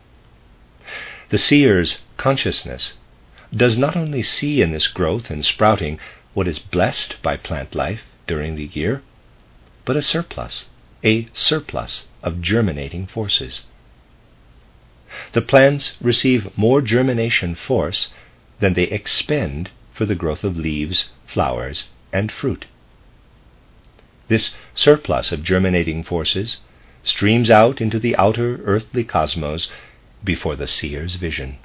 The 1.30 1.38
seer's 1.38 2.00
consciousness 2.18 2.94
does 3.56 3.78
not 3.78 3.96
only 3.96 4.24
see 4.24 4.62
in 4.62 4.72
this 4.72 4.88
growth 4.88 5.30
and 5.30 5.46
sprouting 5.46 6.00
what 6.34 6.48
is 6.48 6.60
blessed 6.60 7.22
by 7.22 7.38
plant 7.38 7.76
life 7.76 8.02
during 8.26 8.56
the 8.56 8.72
year, 8.74 9.04
but 9.86 9.98
a 9.98 10.02
surplus, 10.02 10.70
a 11.04 11.28
surplus 11.34 12.08
of 12.24 12.42
germinating 12.42 13.06
forces. 13.06 13.66
The 15.34 15.42
plants 15.42 15.96
receive 16.02 16.58
more 16.58 16.82
germination 16.82 17.56
force 17.56 18.10
than 18.60 18.74
they 18.74 18.84
expend 18.84 19.72
for 20.00 20.06
the 20.06 20.16
growth 20.16 20.46
of 20.46 20.56
leaves, 20.56 21.10
flowers, 21.28 21.90
and 22.14 22.32
fruit. 22.32 22.68
This 24.30 24.56
surplus 24.74 25.34
of 25.34 25.44
germinating 25.44 26.04
forces 26.04 26.60
streams 27.04 27.52
out 27.52 27.82
into 27.82 28.00
the 28.00 28.16
outer 28.16 28.62
earthly 28.64 29.04
cosmos 29.04 29.70
before 30.24 30.56
the 30.56 30.68
seer's 30.68 31.16
vision. 31.16 31.58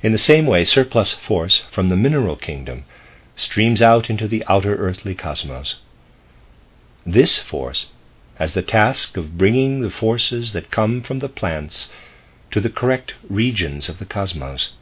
In 0.00 0.12
the 0.12 0.24
same 0.30 0.46
way, 0.46 0.64
surplus 0.64 1.12
force 1.12 1.64
from 1.72 1.88
the 1.88 1.96
mineral 1.96 2.36
kingdom 2.36 2.84
streams 3.34 3.82
out 3.82 4.08
into 4.08 4.28
the 4.28 4.44
outer 4.46 4.76
earthly 4.76 5.16
cosmos. 5.16 5.80
This 7.04 7.40
force 7.40 7.88
has 8.36 8.52
the 8.52 8.62
task 8.62 9.16
of 9.16 9.36
bringing 9.36 9.80
the 9.80 9.90
forces 9.90 10.52
that 10.52 10.70
come 10.70 11.02
from 11.02 11.18
the 11.18 11.28
plants 11.28 11.90
to 12.52 12.60
the 12.60 12.70
correct 12.70 13.14
regions 13.28 13.88
of 13.88 13.98
the 13.98 14.06
cosmos. 14.06 14.74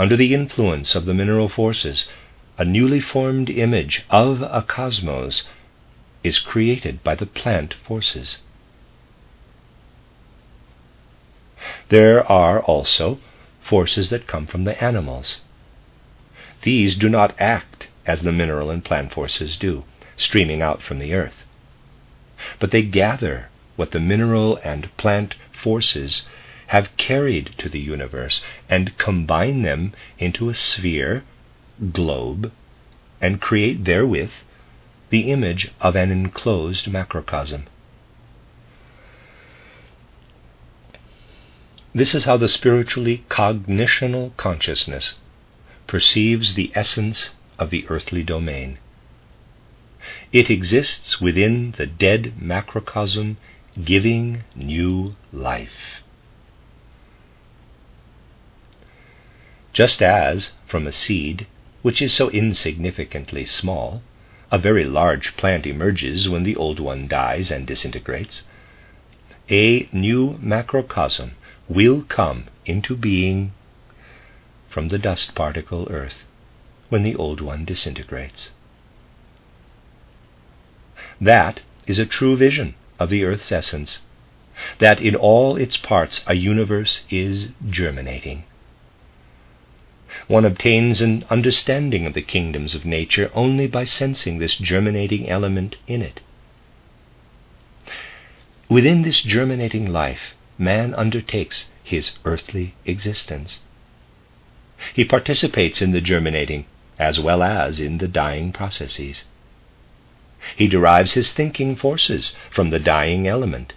Under 0.00 0.16
the 0.16 0.32
influence 0.32 0.94
of 0.94 1.04
the 1.04 1.12
mineral 1.12 1.50
forces, 1.50 2.08
a 2.56 2.64
newly 2.64 3.00
formed 3.00 3.50
image 3.50 4.02
of 4.08 4.40
a 4.40 4.64
cosmos 4.66 5.42
is 6.24 6.38
created 6.38 7.04
by 7.04 7.14
the 7.14 7.26
plant 7.26 7.74
forces. 7.86 8.38
There 11.90 12.26
are 12.32 12.60
also 12.60 13.18
forces 13.60 14.08
that 14.08 14.26
come 14.26 14.46
from 14.46 14.64
the 14.64 14.82
animals. 14.82 15.42
These 16.62 16.96
do 16.96 17.10
not 17.10 17.38
act 17.38 17.88
as 18.06 18.22
the 18.22 18.32
mineral 18.32 18.70
and 18.70 18.82
plant 18.82 19.12
forces 19.12 19.58
do, 19.58 19.84
streaming 20.16 20.62
out 20.62 20.80
from 20.80 20.98
the 20.98 21.12
earth. 21.12 21.44
But 22.58 22.70
they 22.70 22.80
gather 22.80 23.50
what 23.76 23.90
the 23.90 24.00
mineral 24.00 24.58
and 24.64 24.96
plant 24.96 25.34
forces 25.52 26.22
have 26.70 26.96
carried 26.96 27.52
to 27.58 27.68
the 27.68 27.80
universe 27.80 28.44
and 28.68 28.96
combine 28.96 29.62
them 29.62 29.92
into 30.20 30.48
a 30.48 30.54
sphere, 30.54 31.24
globe, 31.92 32.52
and 33.20 33.40
create 33.40 33.84
therewith 33.84 34.30
the 35.10 35.32
image 35.32 35.72
of 35.80 35.96
an 35.96 36.12
enclosed 36.12 36.86
macrocosm. 36.86 37.66
This 41.92 42.14
is 42.14 42.22
how 42.22 42.36
the 42.36 42.48
spiritually 42.48 43.24
cognitional 43.28 44.36
consciousness 44.36 45.14
perceives 45.88 46.54
the 46.54 46.70
essence 46.76 47.30
of 47.58 47.70
the 47.70 47.84
earthly 47.88 48.22
domain. 48.22 48.78
It 50.32 50.48
exists 50.48 51.20
within 51.20 51.74
the 51.76 51.86
dead 51.86 52.40
macrocosm, 52.40 53.38
giving 53.84 54.44
new 54.54 55.16
life. 55.32 56.04
Just 59.72 60.02
as 60.02 60.52
from 60.66 60.86
a 60.86 60.92
seed, 60.92 61.46
which 61.82 62.02
is 62.02 62.12
so 62.12 62.28
insignificantly 62.30 63.44
small, 63.46 64.02
a 64.50 64.58
very 64.58 64.84
large 64.84 65.36
plant 65.36 65.66
emerges 65.66 66.28
when 66.28 66.42
the 66.42 66.56
old 66.56 66.80
one 66.80 67.06
dies 67.06 67.50
and 67.50 67.66
disintegrates, 67.66 68.42
a 69.48 69.88
new 69.92 70.38
macrocosm 70.42 71.32
will 71.68 72.02
come 72.02 72.46
into 72.66 72.96
being 72.96 73.52
from 74.68 74.88
the 74.88 74.98
dust 74.98 75.34
particle 75.34 75.86
earth 75.90 76.24
when 76.88 77.02
the 77.04 77.14
old 77.14 77.40
one 77.40 77.64
disintegrates. 77.64 78.50
That 81.20 81.60
is 81.86 81.98
a 81.98 82.06
true 82.06 82.36
vision 82.36 82.74
of 82.98 83.08
the 83.08 83.24
earth's 83.24 83.52
essence, 83.52 84.00
that 84.78 85.00
in 85.00 85.14
all 85.14 85.56
its 85.56 85.76
parts 85.76 86.24
a 86.26 86.34
universe 86.34 87.02
is 87.08 87.48
germinating. 87.68 88.44
One 90.26 90.44
obtains 90.44 91.00
an 91.00 91.24
understanding 91.30 92.04
of 92.04 92.14
the 92.14 92.22
kingdoms 92.22 92.74
of 92.74 92.84
nature 92.84 93.30
only 93.32 93.68
by 93.68 93.84
sensing 93.84 94.38
this 94.38 94.56
germinating 94.56 95.28
element 95.28 95.76
in 95.86 96.02
it. 96.02 96.20
Within 98.68 99.02
this 99.02 99.20
germinating 99.20 99.86
life, 99.86 100.34
man 100.58 100.94
undertakes 100.94 101.66
his 101.82 102.12
earthly 102.24 102.74
existence. 102.84 103.60
He 104.94 105.04
participates 105.04 105.80
in 105.80 105.92
the 105.92 106.00
germinating 106.00 106.64
as 106.98 107.20
well 107.20 107.42
as 107.42 107.80
in 107.80 107.98
the 107.98 108.08
dying 108.08 108.52
processes. 108.52 109.24
He 110.56 110.66
derives 110.66 111.12
his 111.12 111.32
thinking 111.32 111.76
forces 111.76 112.34
from 112.50 112.70
the 112.70 112.78
dying 112.80 113.28
element. 113.28 113.74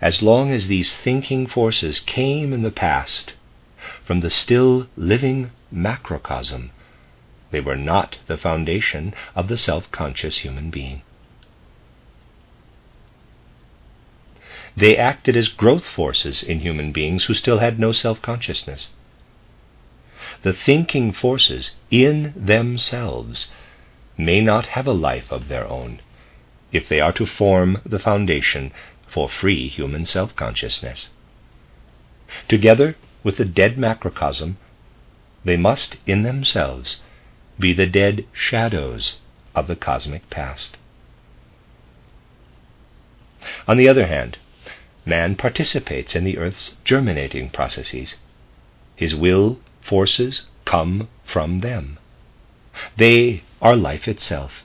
As 0.00 0.22
long 0.22 0.50
as 0.50 0.68
these 0.68 0.94
thinking 0.94 1.46
forces 1.46 1.98
came 1.98 2.52
in 2.52 2.62
the 2.62 2.70
past 2.70 3.32
from 4.10 4.22
the 4.22 4.28
still 4.44 4.88
living 4.96 5.52
macrocosm, 5.70 6.72
they 7.52 7.60
were 7.60 7.76
not 7.76 8.18
the 8.26 8.36
foundation 8.36 9.14
of 9.36 9.46
the 9.46 9.56
self 9.56 9.88
conscious 9.92 10.38
human 10.38 10.68
being. 10.68 11.00
They 14.76 14.96
acted 14.96 15.36
as 15.36 15.46
growth 15.46 15.84
forces 15.84 16.42
in 16.42 16.58
human 16.58 16.90
beings 16.90 17.26
who 17.26 17.34
still 17.34 17.60
had 17.60 17.78
no 17.78 17.92
self 17.92 18.20
consciousness. 18.20 18.88
The 20.42 20.54
thinking 20.54 21.12
forces 21.12 21.76
in 21.88 22.32
themselves 22.34 23.48
may 24.18 24.40
not 24.40 24.74
have 24.74 24.88
a 24.88 25.02
life 25.08 25.30
of 25.30 25.46
their 25.46 25.68
own 25.68 26.00
if 26.72 26.88
they 26.88 26.98
are 26.98 27.12
to 27.12 27.26
form 27.26 27.80
the 27.86 28.00
foundation 28.00 28.72
for 29.06 29.28
free 29.28 29.68
human 29.68 30.04
self 30.04 30.34
consciousness. 30.34 31.10
Together 32.48 32.96
with 33.22 33.36
the 33.36 33.44
dead 33.44 33.76
macrocosm, 33.78 34.56
they 35.44 35.56
must 35.56 35.96
in 36.06 36.22
themselves 36.22 37.00
be 37.58 37.72
the 37.72 37.86
dead 37.86 38.24
shadows 38.32 39.16
of 39.54 39.66
the 39.66 39.76
cosmic 39.76 40.28
past. 40.30 40.76
On 43.66 43.76
the 43.76 43.88
other 43.88 44.06
hand, 44.06 44.38
man 45.04 45.34
participates 45.34 46.14
in 46.14 46.24
the 46.24 46.38
earth's 46.38 46.74
germinating 46.84 47.50
processes. 47.50 48.16
His 48.96 49.14
will 49.14 49.60
forces 49.80 50.42
come 50.64 51.08
from 51.24 51.60
them. 51.60 51.98
They 52.96 53.42
are 53.60 53.76
life 53.76 54.06
itself, 54.06 54.64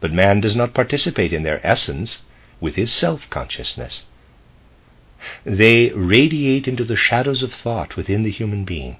but 0.00 0.12
man 0.12 0.40
does 0.40 0.56
not 0.56 0.74
participate 0.74 1.32
in 1.32 1.42
their 1.42 1.64
essence 1.66 2.22
with 2.60 2.76
his 2.76 2.92
self 2.92 3.28
consciousness. 3.30 4.06
They 5.44 5.90
radiate 5.90 6.66
into 6.66 6.84
the 6.84 6.96
shadows 6.96 7.42
of 7.42 7.52
thought 7.52 7.96
within 7.96 8.22
the 8.24 8.30
human 8.30 8.64
being. 8.64 8.96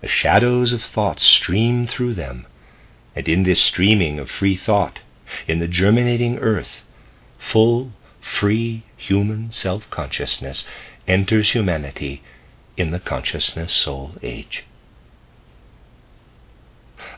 The 0.00 0.08
shadows 0.08 0.72
of 0.72 0.82
thought 0.82 1.20
stream 1.20 1.86
through 1.86 2.14
them, 2.14 2.46
and 3.14 3.28
in 3.28 3.42
this 3.42 3.60
streaming 3.60 4.18
of 4.18 4.30
free 4.30 4.56
thought, 4.56 5.00
in 5.46 5.58
the 5.58 5.68
germinating 5.68 6.38
earth, 6.38 6.82
full 7.38 7.92
free 8.20 8.82
human 8.96 9.50
self 9.50 9.90
consciousness 9.90 10.66
enters 11.06 11.50
humanity 11.50 12.22
in 12.76 12.90
the 12.90 13.00
consciousness 13.00 13.72
soul 13.72 14.14
age. 14.22 14.64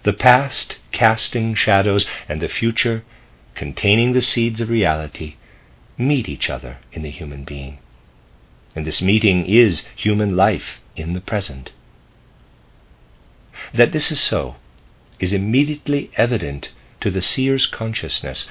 The 0.03 0.13
past 0.13 0.79
casting 0.93 1.55
shadows 1.55 2.07
and 2.29 2.41
the 2.41 2.49
future 2.49 3.05
containing 3.55 4.13
the 4.13 4.23
seeds 4.23 4.61
of 4.61 4.71
reality 4.71 5.37
meet 6.01 6.29
each 6.29 6.49
other 6.49 6.79
in 6.93 7.03
the 7.03 7.11
human 7.11 7.45
being. 7.45 7.79
And 8.75 8.87
this 8.87 9.03
meeting 9.03 9.47
is 9.47 9.85
human 9.97 10.37
life 10.37 10.81
in 10.97 11.13
the 11.13 11.21
present. 11.21 11.73
That 13.75 13.93
this 13.93 14.11
is 14.11 14.21
so 14.21 14.57
is 15.19 15.33
immediately 15.33 16.11
evident 16.17 16.73
to 17.01 17.11
the 17.11 17.21
seer's 17.21 17.67
consciousness 17.67 18.47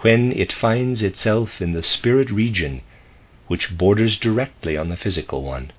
when 0.00 0.32
it 0.32 0.52
finds 0.52 1.02
itself 1.02 1.60
in 1.60 1.72
the 1.72 1.82
spirit 1.82 2.30
region 2.30 2.82
which 3.46 3.76
borders 3.76 4.18
directly 4.18 4.76
on 4.76 4.88
the 4.88 4.96
physical 4.96 5.42
one, 5.42 5.72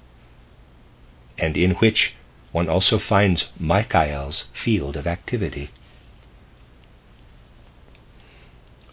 and 1.37 1.55
in 1.55 1.71
which 1.75 2.13
one 2.51 2.67
also 2.67 2.97
finds 2.97 3.45
Michael's 3.59 4.45
field 4.53 4.97
of 4.97 5.05
activity. 5.05 5.69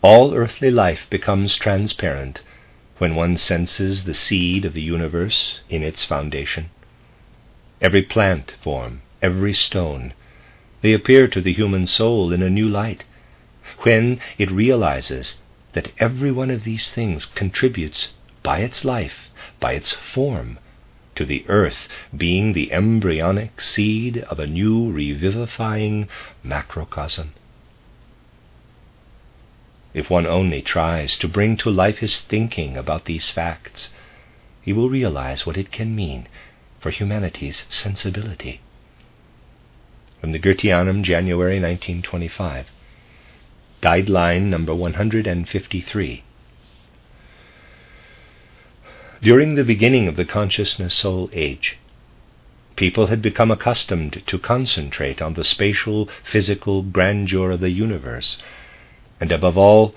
All 0.02 0.34
earthly 0.34 0.70
life 0.70 1.06
becomes 1.08 1.56
transparent 1.56 2.42
when 2.98 3.14
one 3.14 3.38
senses 3.38 4.04
the 4.04 4.12
seed 4.12 4.66
of 4.66 4.74
the 4.74 4.82
universe 4.82 5.60
in 5.70 5.82
its 5.82 6.04
foundation. 6.04 6.68
Every 7.80 8.02
plant 8.02 8.56
form, 8.60 9.00
every 9.22 9.54
stone, 9.54 10.12
They 10.82 10.92
appear 10.92 11.26
to 11.28 11.40
the 11.40 11.54
human 11.54 11.86
soul 11.86 12.30
in 12.30 12.42
a 12.42 12.50
new 12.50 12.68
light 12.68 13.04
when 13.84 14.20
it 14.36 14.50
realizes 14.50 15.36
that 15.72 15.92
every 15.98 16.30
one 16.30 16.50
of 16.50 16.64
these 16.64 16.90
things 16.90 17.24
contributes 17.24 18.10
by 18.42 18.58
its 18.58 18.84
life, 18.84 19.30
by 19.60 19.72
its 19.72 19.92
form, 19.92 20.58
to 21.14 21.24
the 21.24 21.42
earth 21.48 21.88
being 22.14 22.52
the 22.52 22.70
embryonic 22.70 23.62
seed 23.62 24.18
of 24.28 24.38
a 24.38 24.46
new 24.46 24.92
revivifying 24.92 26.06
macrocosm. 26.44 27.32
If 29.96 30.10
one 30.10 30.26
only 30.26 30.60
tries 30.60 31.16
to 31.16 31.26
bring 31.26 31.56
to 31.56 31.70
life 31.70 31.98
his 32.00 32.20
thinking 32.20 32.76
about 32.76 33.06
these 33.06 33.30
facts, 33.30 33.88
he 34.60 34.74
will 34.74 34.90
realize 34.90 35.46
what 35.46 35.56
it 35.56 35.72
can 35.72 35.96
mean 35.96 36.28
for 36.78 36.90
humanity's 36.90 37.64
sensibility. 37.70 38.60
From 40.20 40.32
the 40.32 40.38
Goetheanum, 40.38 41.02
January 41.02 41.58
1925. 41.58 42.66
Guideline 43.82 44.50
number 44.50 44.74
153. 44.74 46.22
During 49.22 49.54
the 49.54 49.64
beginning 49.64 50.08
of 50.08 50.16
the 50.16 50.26
consciousness 50.26 50.92
soul 50.92 51.30
age, 51.32 51.78
people 52.76 53.06
had 53.06 53.22
become 53.22 53.50
accustomed 53.50 54.22
to 54.26 54.38
concentrate 54.38 55.22
on 55.22 55.32
the 55.32 55.44
spatial, 55.44 56.10
physical 56.22 56.82
grandeur 56.82 57.52
of 57.52 57.60
the 57.60 57.70
universe, 57.70 58.42
and 59.20 59.32
above 59.32 59.56
all, 59.56 59.94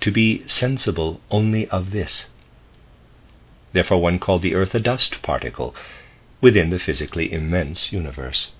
to 0.00 0.10
be 0.10 0.46
sensible 0.46 1.20
only 1.30 1.68
of 1.68 1.90
this. 1.90 2.28
Therefore, 3.72 4.02
one 4.02 4.18
called 4.18 4.42
the 4.42 4.54
earth 4.54 4.74
a 4.74 4.80
dust 4.80 5.22
particle 5.22 5.74
within 6.40 6.70
the 6.70 6.78
physically 6.78 7.32
immense 7.32 7.92
universe. 7.92 8.52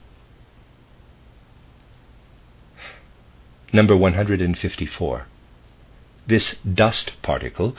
Number 3.72 3.96
154. 3.96 5.26
This 6.26 6.56
dust 6.56 7.12
particle 7.22 7.76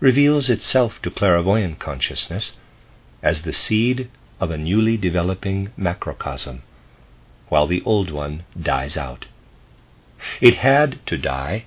reveals 0.00 0.50
itself 0.50 1.00
to 1.02 1.10
clairvoyant 1.10 1.78
consciousness 1.78 2.52
as 3.22 3.42
the 3.42 3.52
seed 3.52 4.10
of 4.40 4.50
a 4.50 4.58
newly 4.58 4.96
developing 4.96 5.70
macrocosm, 5.76 6.62
while 7.48 7.66
the 7.66 7.82
old 7.82 8.10
one 8.10 8.44
dies 8.60 8.96
out. 8.96 9.26
It 10.40 10.56
had 10.56 10.98
to 11.06 11.16
die 11.16 11.66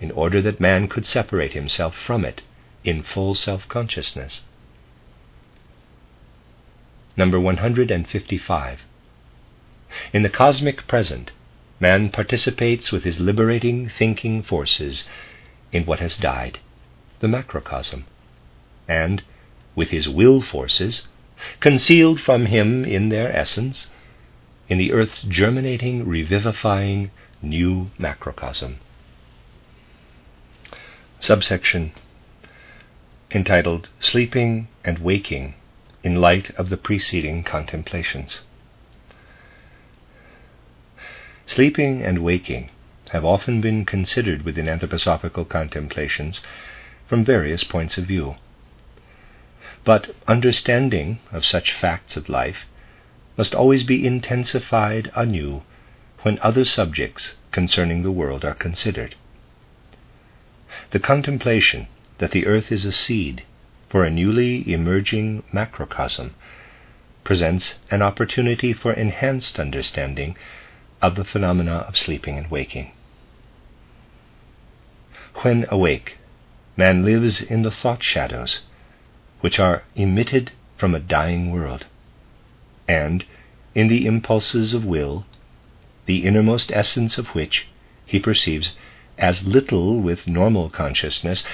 in 0.00 0.10
order 0.10 0.42
that 0.42 0.58
man 0.58 0.88
could 0.88 1.06
separate 1.06 1.52
himself 1.52 1.96
from 1.96 2.24
it 2.24 2.42
in 2.82 3.04
full 3.04 3.36
self 3.36 3.68
consciousness. 3.68 4.42
Number 7.16 7.38
155. 7.38 8.80
In 10.12 10.22
the 10.24 10.28
cosmic 10.28 10.88
present, 10.88 11.30
man 11.78 12.10
participates 12.10 12.90
with 12.90 13.04
his 13.04 13.20
liberating 13.20 13.88
thinking 13.88 14.42
forces 14.42 15.04
in 15.70 15.86
what 15.86 16.00
has 16.00 16.16
died 16.16 16.58
the 17.20 17.28
macrocosm, 17.28 18.06
and, 18.88 19.22
with 19.76 19.90
his 19.90 20.08
will 20.08 20.42
forces, 20.42 21.06
concealed 21.60 22.20
from 22.20 22.46
him 22.46 22.84
in 22.84 23.10
their 23.10 23.30
essence, 23.34 23.92
in 24.68 24.78
the 24.78 24.90
earth's 24.90 25.22
germinating, 25.22 26.04
revivifying 26.04 27.12
new 27.44 27.90
macrocosm. 27.98 28.78
Subsection 31.20 31.92
entitled 33.30 33.88
Sleeping 34.00 34.68
and 34.84 34.98
Waking 34.98 35.54
in 36.02 36.16
Light 36.16 36.50
of 36.56 36.68
the 36.70 36.76
Preceding 36.76 37.42
Contemplations. 37.42 38.42
Sleeping 41.46 42.02
and 42.02 42.18
waking 42.20 42.70
have 43.10 43.24
often 43.24 43.60
been 43.60 43.84
considered 43.84 44.42
within 44.42 44.66
anthroposophical 44.66 45.48
contemplations 45.48 46.40
from 47.06 47.24
various 47.24 47.64
points 47.64 47.98
of 47.98 48.06
view. 48.06 48.36
But 49.84 50.14
understanding 50.26 51.18
of 51.30 51.44
such 51.44 51.72
facts 51.72 52.16
of 52.16 52.28
life 52.28 52.66
must 53.36 53.54
always 53.54 53.82
be 53.82 54.06
intensified 54.06 55.10
anew 55.14 55.62
when 56.24 56.38
other 56.40 56.64
subjects 56.64 57.34
concerning 57.52 58.02
the 58.02 58.10
world 58.10 58.46
are 58.46 58.54
considered. 58.54 59.14
The 60.90 60.98
contemplation 60.98 61.86
that 62.16 62.30
the 62.30 62.46
earth 62.46 62.72
is 62.72 62.86
a 62.86 62.92
seed 62.92 63.42
for 63.90 64.04
a 64.04 64.10
newly 64.10 64.72
emerging 64.72 65.42
macrocosm 65.52 66.34
presents 67.24 67.78
an 67.90 68.00
opportunity 68.00 68.72
for 68.72 68.94
enhanced 68.94 69.60
understanding 69.60 70.34
of 71.02 71.14
the 71.14 71.24
phenomena 71.24 71.84
of 71.88 71.98
sleeping 71.98 72.38
and 72.38 72.50
waking. 72.50 72.92
When 75.42 75.66
awake, 75.68 76.16
Man 76.74 77.04
lives 77.04 77.42
in 77.42 77.62
the 77.62 77.70
thought 77.70 78.02
shadows, 78.02 78.62
which 79.40 79.60
are 79.60 79.82
emitted 79.94 80.52
from 80.78 80.94
a 80.94 81.00
dying 81.00 81.52
world, 81.52 81.84
and 82.88 83.26
in 83.74 83.88
the 83.88 84.06
impulses 84.06 84.72
of 84.72 84.86
will, 84.86 85.26
the 86.06 86.24
innermost 86.24 86.70
essence 86.72 87.18
of 87.18 87.28
which 87.28 87.66
he 88.04 88.18
perceives 88.18 88.74
as 89.18 89.46
little 89.46 90.00
with 90.00 90.26
normal 90.26 90.68
consciousness 90.68 91.44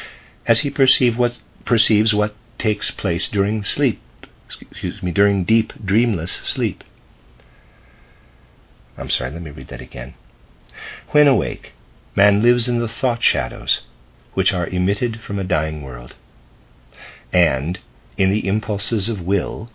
as 0.47 0.61
he 0.61 0.71
perceive 0.71 1.17
what, 1.17 1.39
perceives 1.65 2.15
what 2.15 2.35
takes 2.59 2.91
place 2.91 3.29
during 3.29 3.63
sleep, 3.63 4.01
excuse 4.47 5.03
me, 5.03 5.11
during 5.11 5.45
deep, 5.45 5.73
dreamless 5.85 6.33
sleep. 6.33 6.83
I'm 8.99 9.11
sorry, 9.11 9.31
let 9.31 9.43
me 9.43 9.51
read 9.51 9.69
that 9.69 9.81
again. 9.81 10.15
When 11.11 11.27
awake, 11.27 11.73
man 12.17 12.43
lives 12.43 12.69
in 12.69 12.81
the 12.81 12.89
thought 12.89 13.23
shadows, 13.23 13.83
which 14.35 14.53
are 14.53 14.67
emitted 14.67 15.21
from 15.21 15.39
a 15.39 15.45
dying 15.45 15.83
world. 15.83 16.15
And 17.33 17.79
in 18.17 18.31
the 18.31 18.47
impulses 18.47 19.09
of 19.09 19.23
will, 19.23 19.71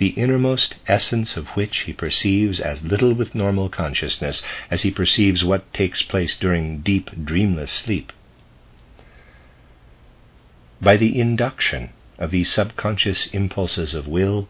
the 0.00 0.08
innermost 0.18 0.76
essence 0.86 1.36
of 1.36 1.46
which 1.48 1.80
he 1.80 1.92
perceives 1.92 2.58
as 2.58 2.82
little 2.82 3.12
with 3.12 3.34
normal 3.34 3.68
consciousness 3.68 4.42
as 4.70 4.80
he 4.80 4.90
perceives 4.90 5.44
what 5.44 5.70
takes 5.74 6.02
place 6.02 6.34
during 6.36 6.80
deep, 6.80 7.10
dreamless 7.22 7.70
sleep. 7.70 8.10
By 10.80 10.96
the 10.96 11.20
induction 11.20 11.90
of 12.18 12.30
these 12.30 12.50
subconscious 12.50 13.26
impulses 13.26 13.92
of 13.92 14.08
will 14.08 14.48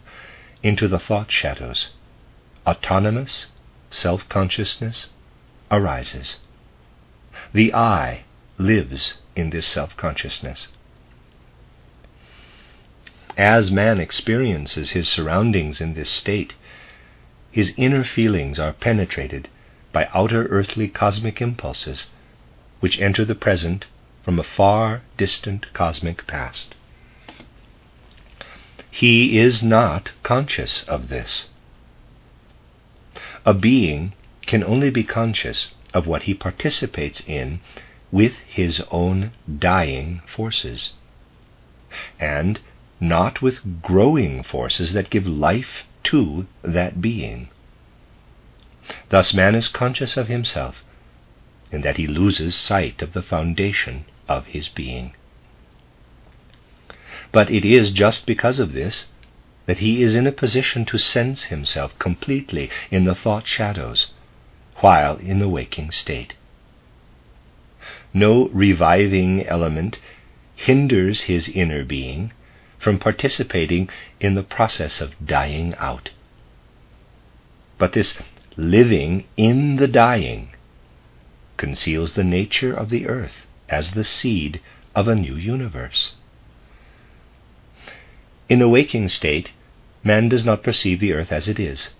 into 0.62 0.86
the 0.86 1.00
thought 1.00 1.32
shadows, 1.32 1.88
autonomous 2.64 3.46
self 3.90 4.28
consciousness 4.28 5.08
arises. 5.68 6.36
The 7.52 7.74
I 7.74 8.22
lives 8.56 9.14
in 9.34 9.50
this 9.50 9.66
self 9.66 9.96
consciousness. 9.96 10.68
As 13.40 13.70
man 13.70 14.00
experiences 14.00 14.90
his 14.90 15.08
surroundings 15.08 15.80
in 15.80 15.94
this 15.94 16.10
state, 16.10 16.52
his 17.50 17.72
inner 17.78 18.04
feelings 18.04 18.58
are 18.58 18.74
penetrated 18.74 19.48
by 19.92 20.10
outer 20.12 20.44
earthly 20.48 20.88
cosmic 20.88 21.40
impulses, 21.40 22.10
which 22.80 23.00
enter 23.00 23.24
the 23.24 23.34
present 23.34 23.86
from 24.22 24.38
a 24.38 24.42
far 24.42 25.00
distant 25.16 25.72
cosmic 25.72 26.26
past. 26.26 26.74
He 28.90 29.38
is 29.38 29.62
not 29.62 30.12
conscious 30.22 30.82
of 30.82 31.08
this. 31.08 31.48
A 33.46 33.54
being 33.54 34.12
can 34.44 34.62
only 34.62 34.90
be 34.90 35.02
conscious 35.02 35.72
of 35.94 36.06
what 36.06 36.24
he 36.24 36.34
participates 36.34 37.22
in 37.26 37.60
with 38.12 38.34
his 38.46 38.82
own 38.90 39.32
dying 39.58 40.20
forces, 40.26 40.92
and 42.18 42.60
not 43.00 43.40
with 43.40 43.82
growing 43.82 44.42
forces 44.42 44.92
that 44.92 45.10
give 45.10 45.26
life 45.26 45.84
to 46.04 46.46
that 46.62 47.00
being. 47.00 47.48
Thus, 49.08 49.32
man 49.32 49.54
is 49.54 49.68
conscious 49.68 50.16
of 50.16 50.28
himself 50.28 50.84
in 51.72 51.80
that 51.82 51.96
he 51.96 52.06
loses 52.06 52.54
sight 52.54 53.00
of 53.00 53.12
the 53.12 53.22
foundation 53.22 54.04
of 54.28 54.46
his 54.46 54.68
being. 54.68 55.14
But 57.32 57.50
it 57.50 57.64
is 57.64 57.90
just 57.92 58.26
because 58.26 58.58
of 58.58 58.72
this 58.72 59.06
that 59.66 59.78
he 59.78 60.02
is 60.02 60.14
in 60.14 60.26
a 60.26 60.32
position 60.32 60.84
to 60.86 60.98
sense 60.98 61.44
himself 61.44 61.96
completely 61.98 62.70
in 62.90 63.04
the 63.04 63.14
thought 63.14 63.46
shadows 63.46 64.08
while 64.76 65.16
in 65.16 65.38
the 65.38 65.48
waking 65.48 65.90
state 65.90 66.34
no 68.12 68.48
reviving 68.48 69.46
element 69.46 69.98
hinders 70.56 71.22
his 71.22 71.48
inner 71.48 71.84
being 71.84 72.32
from 72.80 72.98
participating 72.98 73.88
in 74.18 74.34
the 74.34 74.42
process 74.42 75.00
of 75.00 75.14
dying 75.24 75.74
out. 75.76 76.10
But 77.78 77.92
this 77.92 78.18
living 78.56 79.24
in 79.36 79.76
the 79.76 79.88
dying 79.88 80.50
conceals 81.56 82.14
the 82.14 82.24
nature 82.24 82.74
of 82.74 82.90
the 82.90 83.06
earth 83.06 83.46
as 83.68 83.92
the 83.92 84.04
seed 84.04 84.60
of 84.94 85.06
a 85.06 85.14
new 85.14 85.36
universe. 85.36 86.14
In 88.48 88.60
a 88.60 88.68
waking 88.68 89.08
state, 89.08 89.50
man 90.02 90.28
does 90.28 90.44
not 90.44 90.62
perceive 90.62 91.00
the 91.00 91.12
earth 91.12 91.30
as 91.30 91.46
it 91.48 91.60
is. 91.60 91.90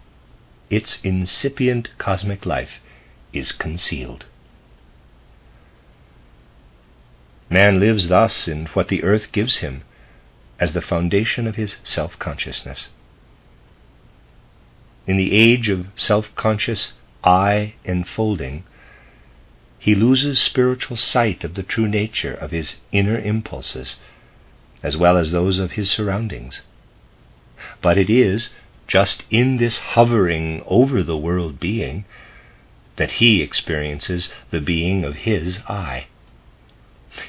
its 0.70 1.00
incipient 1.02 1.88
cosmic 1.98 2.46
life 2.46 2.80
is 3.32 3.52
concealed. 3.52 4.24
Man 7.50 7.80
lives 7.80 8.08
thus 8.08 8.46
in 8.46 8.66
what 8.66 8.88
the 8.88 9.02
earth 9.02 9.32
gives 9.32 9.56
him 9.56 9.82
as 10.60 10.74
the 10.74 10.82
foundation 10.82 11.46
of 11.46 11.56
his 11.56 11.78
self 11.82 12.18
consciousness. 12.18 12.90
In 15.06 15.16
the 15.16 15.32
age 15.32 15.70
of 15.70 15.86
self 15.96 16.32
conscious 16.36 16.92
I 17.24 17.74
enfolding, 17.84 18.64
he 19.78 19.94
loses 19.94 20.38
spiritual 20.38 20.98
sight 20.98 21.42
of 21.42 21.54
the 21.54 21.62
true 21.62 21.88
nature 21.88 22.34
of 22.34 22.50
his 22.50 22.76
inner 22.92 23.18
impulses, 23.18 23.96
as 24.82 24.96
well 24.96 25.16
as 25.16 25.30
those 25.32 25.58
of 25.58 25.72
his 25.72 25.90
surroundings. 25.90 26.62
But 27.80 27.96
it 27.96 28.10
is 28.10 28.50
just 28.86 29.24
in 29.30 29.56
this 29.56 29.78
hovering 29.78 30.62
over 30.66 31.02
the 31.02 31.16
world 31.16 31.58
being 31.58 32.04
that 32.96 33.12
he 33.12 33.40
experiences 33.40 34.30
the 34.50 34.60
being 34.60 35.04
of 35.04 35.16
his 35.16 35.60
I. 35.66 36.06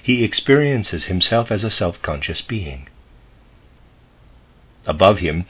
He 0.03 0.23
experiences 0.23 1.05
himself 1.05 1.51
as 1.51 1.63
a 1.63 1.71
self 1.71 2.01
conscious 2.01 2.41
being. 2.41 2.87
Above 4.85 5.19
him, 5.19 5.45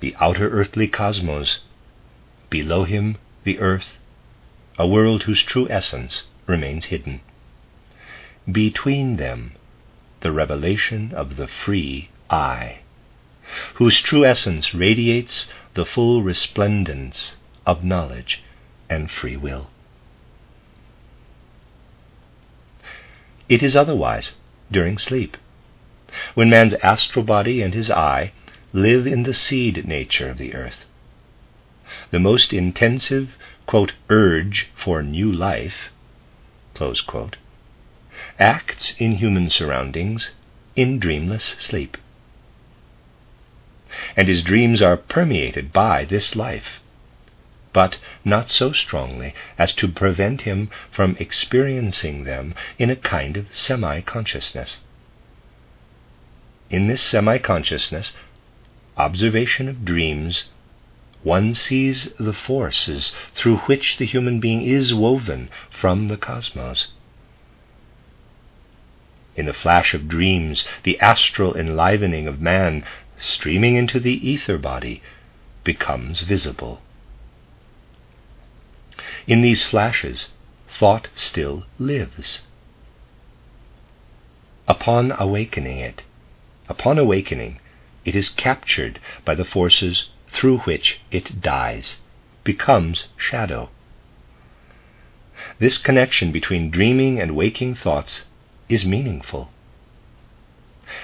the 0.00 0.16
outer 0.18 0.48
earthly 0.48 0.88
cosmos, 0.88 1.60
below 2.48 2.84
him, 2.84 3.16
the 3.44 3.58
earth, 3.58 3.98
a 4.78 4.86
world 4.86 5.24
whose 5.24 5.42
true 5.42 5.68
essence 5.68 6.24
remains 6.46 6.86
hidden. 6.86 7.20
Between 8.50 9.16
them, 9.16 9.52
the 10.20 10.32
revelation 10.32 11.12
of 11.14 11.36
the 11.36 11.46
free 11.46 12.08
I, 12.30 12.78
whose 13.74 14.00
true 14.00 14.24
essence 14.24 14.72
radiates 14.72 15.50
the 15.74 15.84
full 15.84 16.22
resplendence 16.22 17.36
of 17.66 17.84
knowledge 17.84 18.42
and 18.88 19.10
free 19.10 19.36
will. 19.36 19.70
It 23.48 23.62
is 23.62 23.76
otherwise 23.76 24.34
during 24.72 24.96
sleep, 24.96 25.36
when 26.34 26.48
man's 26.48 26.74
astral 26.74 27.24
body 27.24 27.60
and 27.60 27.74
his 27.74 27.90
I 27.90 28.32
live 28.74 29.06
in 29.06 29.22
the 29.22 29.32
seed 29.32 29.86
nature 29.86 30.28
of 30.28 30.36
the 30.36 30.52
earth. 30.52 30.84
The 32.10 32.18
most 32.18 32.52
intensive 32.52 33.30
quote, 33.66 33.92
urge 34.10 34.68
for 34.74 35.00
new 35.00 35.32
life 35.32 35.90
quote, 37.06 37.36
acts 38.36 38.94
in 38.98 39.12
human 39.12 39.48
surroundings 39.48 40.32
in 40.74 40.98
dreamless 40.98 41.54
sleep. 41.60 41.96
And 44.16 44.26
his 44.26 44.42
dreams 44.42 44.82
are 44.82 44.96
permeated 44.96 45.72
by 45.72 46.04
this 46.04 46.34
life, 46.34 46.80
but 47.72 47.98
not 48.24 48.48
so 48.50 48.72
strongly 48.72 49.34
as 49.56 49.72
to 49.74 49.86
prevent 49.86 50.40
him 50.40 50.68
from 50.90 51.16
experiencing 51.20 52.24
them 52.24 52.56
in 52.76 52.90
a 52.90 52.96
kind 52.96 53.36
of 53.36 53.46
semi 53.54 54.00
consciousness. 54.00 54.80
In 56.70 56.88
this 56.88 57.02
semi 57.02 57.38
consciousness, 57.38 58.14
observation 58.96 59.68
of 59.68 59.84
dreams 59.84 60.44
one 61.22 61.54
sees 61.54 62.10
the 62.18 62.34
forces 62.34 63.14
through 63.34 63.56
which 63.58 63.96
the 63.96 64.04
human 64.04 64.40
being 64.40 64.60
is 64.62 64.92
woven 64.92 65.48
from 65.70 66.08
the 66.08 66.18
cosmos. 66.18 66.88
In 69.34 69.46
the 69.46 69.54
flash 69.54 69.94
of 69.94 70.06
dreams, 70.06 70.66
the 70.84 71.00
astral 71.00 71.56
enlivening 71.56 72.28
of 72.28 72.40
man 72.40 72.84
streaming 73.18 73.74
into 73.74 73.98
the 73.98 74.28
ether 74.28 74.58
body 74.58 75.02
becomes 75.64 76.20
visible. 76.20 76.82
In 79.26 79.40
these 79.40 79.64
flashes, 79.64 80.30
thought 80.68 81.08
still 81.14 81.64
lives. 81.78 82.42
Upon 84.68 85.12
awakening 85.18 85.78
it, 85.78 86.02
upon 86.68 86.98
awakening, 86.98 87.60
it 88.04 88.14
is 88.14 88.28
captured 88.28 88.98
by 89.24 89.34
the 89.34 89.44
forces 89.44 90.08
through 90.28 90.58
which 90.58 91.00
it 91.10 91.40
dies, 91.40 92.00
becomes 92.42 93.08
shadow. 93.16 93.70
This 95.58 95.78
connection 95.78 96.32
between 96.32 96.70
dreaming 96.70 97.20
and 97.20 97.36
waking 97.36 97.74
thoughts 97.74 98.22
is 98.68 98.84
meaningful. 98.84 99.50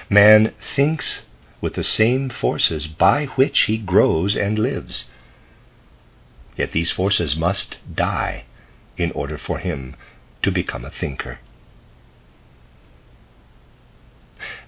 Man 0.09 0.53
thinks 0.75 1.21
with 1.59 1.75
the 1.75 1.83
same 1.83 2.29
forces 2.29 2.87
by 2.87 3.25
which 3.25 3.61
he 3.61 3.77
grows 3.77 4.35
and 4.35 4.57
lives. 4.57 5.09
Yet 6.57 6.71
these 6.71 6.91
forces 6.91 7.35
must 7.35 7.77
die 7.93 8.45
in 8.97 9.11
order 9.11 9.37
for 9.37 9.59
him 9.59 9.95
to 10.41 10.51
become 10.51 10.85
a 10.85 10.91
thinker. 10.91 11.39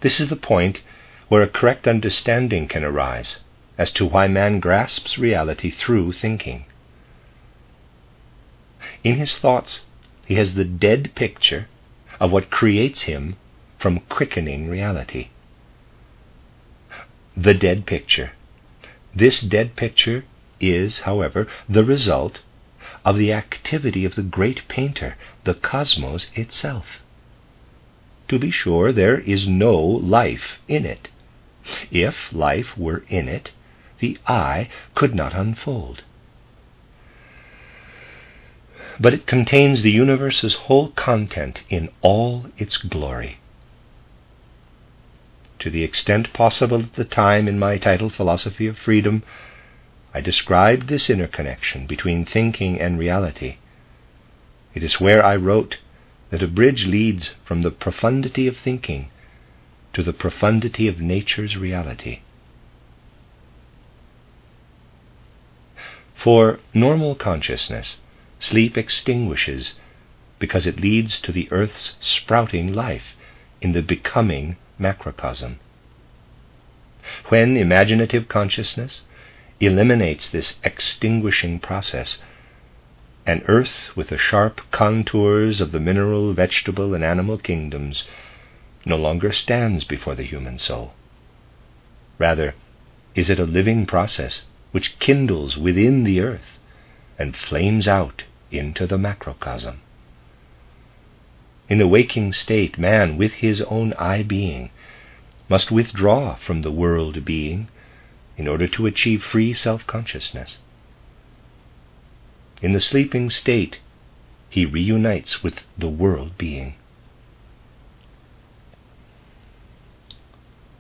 This 0.02 0.20
is 0.20 0.30
the 0.30 0.36
point 0.36 0.82
where 1.34 1.42
a 1.42 1.48
correct 1.48 1.88
understanding 1.88 2.68
can 2.68 2.84
arise 2.84 3.40
as 3.76 3.92
to 3.92 4.06
why 4.06 4.28
man 4.28 4.60
grasps 4.60 5.18
reality 5.18 5.72
through 5.72 6.14
thinking. 6.14 6.64
In 9.04 9.16
his 9.16 9.40
thoughts, 9.40 9.82
he 10.28 10.36
has 10.36 10.54
the 10.54 10.64
dead 10.64 11.10
picture 11.16 11.68
of 12.20 12.32
what 12.32 12.52
creates 12.52 13.02
him 13.10 13.36
from 13.80 14.00
quickening 14.10 14.70
reality. 14.70 15.30
The 17.36 17.56
dead 17.56 17.88
picture. 17.88 18.34
This 19.16 19.42
dead 19.42 19.76
picture 19.76 20.26
is, 20.60 21.00
however, 21.00 21.48
the 21.68 21.84
result 21.84 22.42
of 23.04 23.18
the 23.18 23.34
activity 23.34 24.06
of 24.06 24.14
the 24.14 24.22
great 24.22 24.68
painter, 24.68 25.16
the 25.46 25.56
cosmos 25.56 26.28
itself. 26.36 26.86
To 28.28 28.38
be 28.38 28.52
sure, 28.52 28.92
there 28.92 29.18
is 29.18 29.48
no 29.48 29.76
life 29.76 30.60
in 30.68 30.86
it. 30.86 31.10
If 31.92 32.34
life 32.34 32.78
were 32.78 33.04
in 33.08 33.28
it, 33.28 33.52
the 34.00 34.18
I 34.28 34.68
could 34.96 35.16
not 35.16 35.34
unfold. 35.34 36.04
But 39.00 39.14
it 39.14 39.26
contains 39.26 39.82
the 39.82 39.92
universe's 39.92 40.56
whole 40.56 40.90
content 40.90 41.62
in 41.70 41.90
all 42.02 42.48
its 42.58 42.78
glory. 42.78 43.38
To 45.60 45.70
the 45.70 45.84
extent 45.84 46.34
possible 46.34 46.82
at 46.82 46.96
the 46.96 47.06
time 47.06 47.48
in 47.48 47.58
my 47.58 47.78
title, 47.78 48.10
Philosophy 48.10 48.68
of 48.68 48.78
Freedom, 48.78 49.24
I 50.14 50.22
described 50.22 50.88
this 50.88 51.10
interconnection 51.10 51.88
between 51.88 52.26
thinking 52.26 52.80
and 52.80 53.00
reality. 53.00 53.56
It 54.76 54.84
is 54.84 55.00
where 55.00 55.26
I 55.26 55.38
wrote 55.38 55.78
that 56.30 56.44
a 56.44 56.48
bridge 56.48 56.86
leads 56.86 57.36
from 57.46 57.62
the 57.62 57.72
profundity 57.72 58.48
of 58.48 58.58
thinking 58.58 59.10
to 59.94 60.04
the 60.04 60.14
profundity 60.14 60.88
of 60.88 61.00
nature's 61.00 61.56
reality. 61.56 62.20
For 66.16 66.60
normal 66.74 67.16
consciousness, 67.16 67.98
sleep 68.40 68.78
extinguishes 68.78 69.76
because 70.40 70.66
it 70.66 70.80
leads 70.80 71.20
to 71.22 71.32
the 71.32 71.48
earth's 71.52 71.96
sprouting 72.00 72.74
life 72.74 73.16
in 73.62 73.74
the 73.74 73.82
becoming 73.82 74.58
macrocosm. 74.80 75.60
When 77.30 77.58
imaginative 77.58 78.28
consciousness 78.28 79.02
eliminates 79.60 80.30
this 80.30 80.60
extinguishing 80.64 81.60
process, 81.60 82.22
an 83.26 83.44
earth 83.48 83.76
with 83.96 84.10
the 84.10 84.18
sharp 84.18 84.62
contours 84.72 85.62
of 85.62 85.72
the 85.72 85.80
mineral, 85.80 86.34
vegetable, 86.34 86.94
and 86.94 87.04
animal 87.04 87.38
kingdoms 87.38 88.06
no 88.86 88.98
longer 88.98 89.32
stands 89.32 89.84
before 89.84 90.16
the 90.16 90.24
human 90.24 90.60
soul. 90.60 90.94
Rather, 92.18 92.56
is 93.16 93.30
it 93.30 93.40
a 93.40 93.46
living 93.46 93.86
process 93.86 94.44
which 94.72 94.98
kindles 95.00 95.56
within 95.56 96.04
the 96.04 96.20
earth 96.20 96.58
and 97.20 97.38
flames 97.38 97.88
out 97.88 98.24
into 98.52 98.88
the 98.88 98.98
macrocosm. 98.98 99.80
In 101.70 101.78
the 101.78 101.88
waking 101.88 102.34
state, 102.34 102.78
man, 102.78 103.18
with 103.18 103.34
his 103.34 103.62
own 103.62 103.94
I 103.94 104.24
being, 104.24 104.70
must 105.48 105.72
withdraw 105.72 106.36
from 106.36 106.62
the 106.62 106.72
world 106.72 107.24
being 107.24 107.68
in 108.38 108.48
order 108.48 108.68
to 108.68 108.86
achieve 108.86 109.24
free 109.24 109.54
self 109.54 109.86
consciousness. 109.88 110.58
In 112.62 112.74
the 112.74 112.80
sleeping 112.80 113.30
state, 113.30 113.80
he 114.50 114.66
reunites 114.66 115.44
with 115.44 115.60
the 115.78 115.90
world 115.90 116.38
being. 116.38 116.76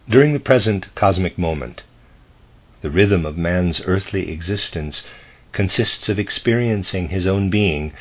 During 0.10 0.34
the 0.34 0.39
present 0.39 0.93
cosmic 0.95 1.38
moment, 1.38 1.84
the 2.82 2.89
rhythm 2.89 3.26
of 3.26 3.38
man's 3.38 3.82
earthly 3.86 4.30
existence 4.30 5.08
consists 5.54 6.10
of 6.10 6.20
experiencing 6.20 7.08
his 7.08 7.26
own 7.26 7.49
being 7.49 7.93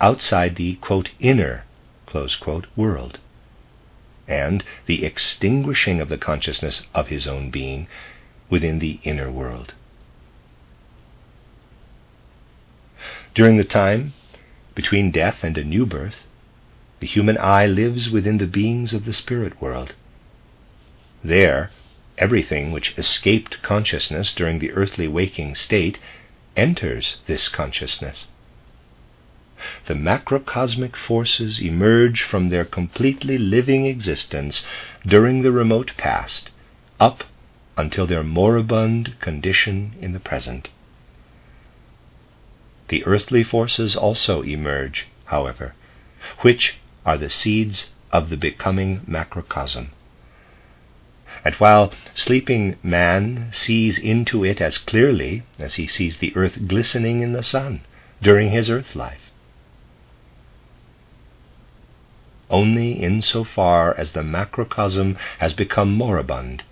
outside 0.00 0.56
the 0.56 0.74
quote, 0.76 1.10
inner 1.20 1.62
quote, 2.06 2.66
world, 2.74 3.20
and 4.26 4.64
the 4.86 5.04
extinguishing 5.04 6.00
of 6.00 6.08
the 6.08 6.18
consciousness 6.18 6.82
of 6.92 7.08
his 7.08 7.26
own 7.26 7.50
being 7.50 7.86
within 8.50 8.80
the 8.80 8.98
inner 9.04 9.30
world. 9.30 9.74
During 13.32 13.58
the 13.58 13.64
time 13.64 14.12
between 14.74 15.12
death 15.12 15.44
and 15.44 15.56
a 15.56 15.62
new 15.62 15.86
birth, 15.86 16.24
the 16.98 17.06
human 17.06 17.38
I 17.38 17.66
lives 17.66 18.10
within 18.10 18.38
the 18.38 18.46
beings 18.46 18.92
of 18.92 19.04
the 19.04 19.12
spirit 19.12 19.60
world. 19.60 19.94
There, 21.26 21.70
everything 22.18 22.70
which 22.70 22.98
escaped 22.98 23.62
consciousness 23.62 24.34
during 24.34 24.58
the 24.58 24.72
earthly 24.72 25.08
waking 25.08 25.54
state 25.54 25.96
enters 26.54 27.16
this 27.26 27.48
consciousness. 27.48 28.28
The 29.86 29.94
macrocosmic 29.94 30.96
forces 30.96 31.60
emerge 31.60 32.20
from 32.20 32.50
their 32.50 32.66
completely 32.66 33.38
living 33.38 33.86
existence 33.86 34.66
during 35.06 35.40
the 35.40 35.50
remote 35.50 35.92
past 35.96 36.50
up 37.00 37.24
until 37.74 38.06
their 38.06 38.22
moribund 38.22 39.18
condition 39.20 39.94
in 40.02 40.12
the 40.12 40.20
present. 40.20 40.68
The 42.88 43.02
earthly 43.06 43.42
forces 43.42 43.96
also 43.96 44.42
emerge, 44.42 45.06
however, 45.24 45.74
which 46.40 46.74
are 47.06 47.16
the 47.16 47.30
seeds 47.30 47.88
of 48.12 48.28
the 48.28 48.36
becoming 48.36 49.00
macrocosm. 49.06 49.90
And 51.44 51.54
while 51.56 51.92
sleeping 52.14 52.76
man 52.82 53.50
sees 53.52 53.98
into 53.98 54.44
it 54.44 54.62
as 54.62 54.78
clearly 54.78 55.42
as 55.58 55.74
he 55.74 55.86
sees 55.86 56.16
the 56.16 56.34
earth 56.34 56.66
glistening 56.66 57.20
in 57.20 57.34
the 57.34 57.42
sun 57.42 57.82
during 58.22 58.50
his 58.50 58.70
earth 58.70 58.96
life, 58.96 59.30
only 62.48 63.02
in 63.02 63.20
so 63.20 63.44
far 63.44 63.94
as 63.98 64.12
the 64.12 64.22
macrocosm 64.22 65.18
has 65.38 65.52
become 65.52 65.94
moribund, 65.94 66.62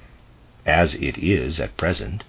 as 0.65 0.95
it 0.95 1.19
is 1.19 1.61
at 1.61 1.77
present, 1.77 2.25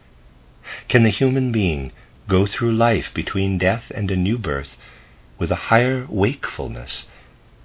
can 0.90 1.04
the 1.04 1.10
human 1.10 1.52
being 1.52 1.92
go 2.28 2.46
through 2.46 2.74
life 2.74 3.14
between 3.14 3.58
death 3.58 3.90
and 3.96 4.12
a 4.12 4.18
new 4.18 4.38
birth 4.38 4.76
with 5.38 5.52
a 5.52 5.56
higher 5.72 6.06
wakefulness 6.10 7.08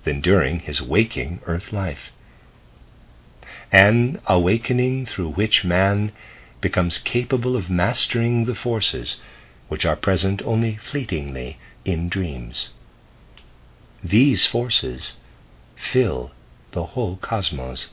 than 0.04 0.20
during 0.20 0.60
his 0.60 0.80
waking 0.80 1.40
earth 1.46 1.72
life. 1.72 2.12
An 3.72 4.20
awakening 4.26 5.06
through 5.06 5.30
which 5.30 5.64
man 5.64 6.12
becomes 6.60 6.98
capable 6.98 7.56
of 7.56 7.70
mastering 7.70 8.44
the 8.44 8.54
forces 8.54 9.20
which 9.68 9.86
are 9.86 9.96
present 9.96 10.42
only 10.42 10.76
fleetingly 10.76 11.56
in 11.84 12.08
dreams. 12.08 12.70
These 14.04 14.44
forces 14.44 15.14
fill 15.76 16.32
the 16.72 16.84
whole 16.84 17.16
cosmos. 17.16 17.90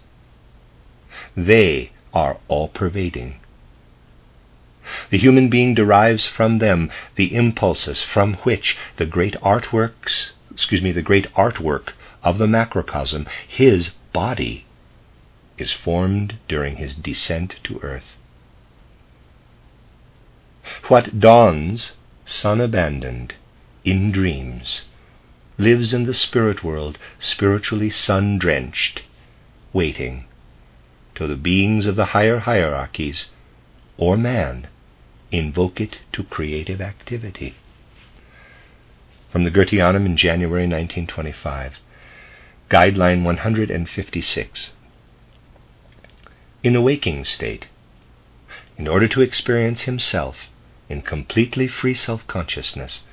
They 1.38 1.92
are 2.14 2.38
all 2.48 2.68
pervading. 2.68 3.40
The 5.10 5.18
human 5.18 5.50
being 5.50 5.74
derives 5.74 6.26
from 6.26 6.60
them 6.60 6.92
the 7.16 7.34
impulses 7.34 8.02
from 8.02 8.36
which 8.44 8.78
the 8.98 9.06
great 9.06 9.36
artworks, 9.42 10.32
excuse 10.52 10.82
me, 10.82 10.92
the 10.92 11.02
great 11.02 11.34
artwork 11.34 11.94
of 12.24 12.38
the 12.38 12.48
macrocosm, 12.48 13.28
his 13.48 13.92
body, 14.14 14.65
is 15.58 15.72
formed 15.72 16.36
during 16.48 16.78
his 16.78 16.96
descent 16.96 17.56
to 17.64 17.80
earth. 17.82 18.16
What 20.88 21.20
dawns, 21.20 21.94
sun 22.26 22.60
abandoned, 22.60 23.36
in 23.84 24.12
dreams, 24.12 24.86
lives 25.58 25.94
in 25.94 26.06
the 26.06 26.14
spirit 26.14 26.64
world, 26.64 26.98
spiritually 27.20 27.90
sun 27.90 28.38
drenched, 28.38 29.04
waiting 29.74 30.26
till 31.14 31.28
the 31.28 31.36
beings 31.36 31.86
of 31.86 31.96
the 31.96 32.06
higher 32.06 32.40
hierarchies, 32.40 33.30
or 33.98 34.18
man, 34.18 34.68
invoke 35.32 35.80
it 35.80 36.00
to 36.12 36.24
creative 36.24 36.82
activity. 36.82 37.56
From 39.32 39.44
the 39.44 39.52
Goetheanum 39.52 40.06
in 40.06 40.18
January 40.18 40.64
1925, 40.64 41.76
Guideline 42.70 43.24
156. 43.24 44.72
In 46.66 46.74
the 46.74 46.82
waking 46.82 47.26
state, 47.26 47.68
in 48.76 48.88
order 48.88 49.08
to 49.10 49.22
experience 49.22 49.82
himself 49.82 50.50
in 50.90 51.04
completely 51.04 51.68
free 51.68 51.94
self 51.94 52.26
consciousness, 52.26 53.04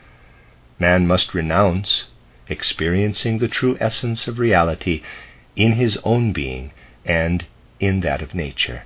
man 0.78 1.06
must 1.06 1.34
renounce 1.34 2.06
experiencing 2.48 3.40
the 3.40 3.48
true 3.48 3.76
essence 3.78 4.26
of 4.26 4.38
reality 4.38 5.02
in 5.54 5.72
his 5.72 5.98
own 6.02 6.32
being 6.32 6.72
and 7.04 7.44
in 7.78 8.00
that 8.00 8.22
of 8.22 8.34
nature. 8.34 8.84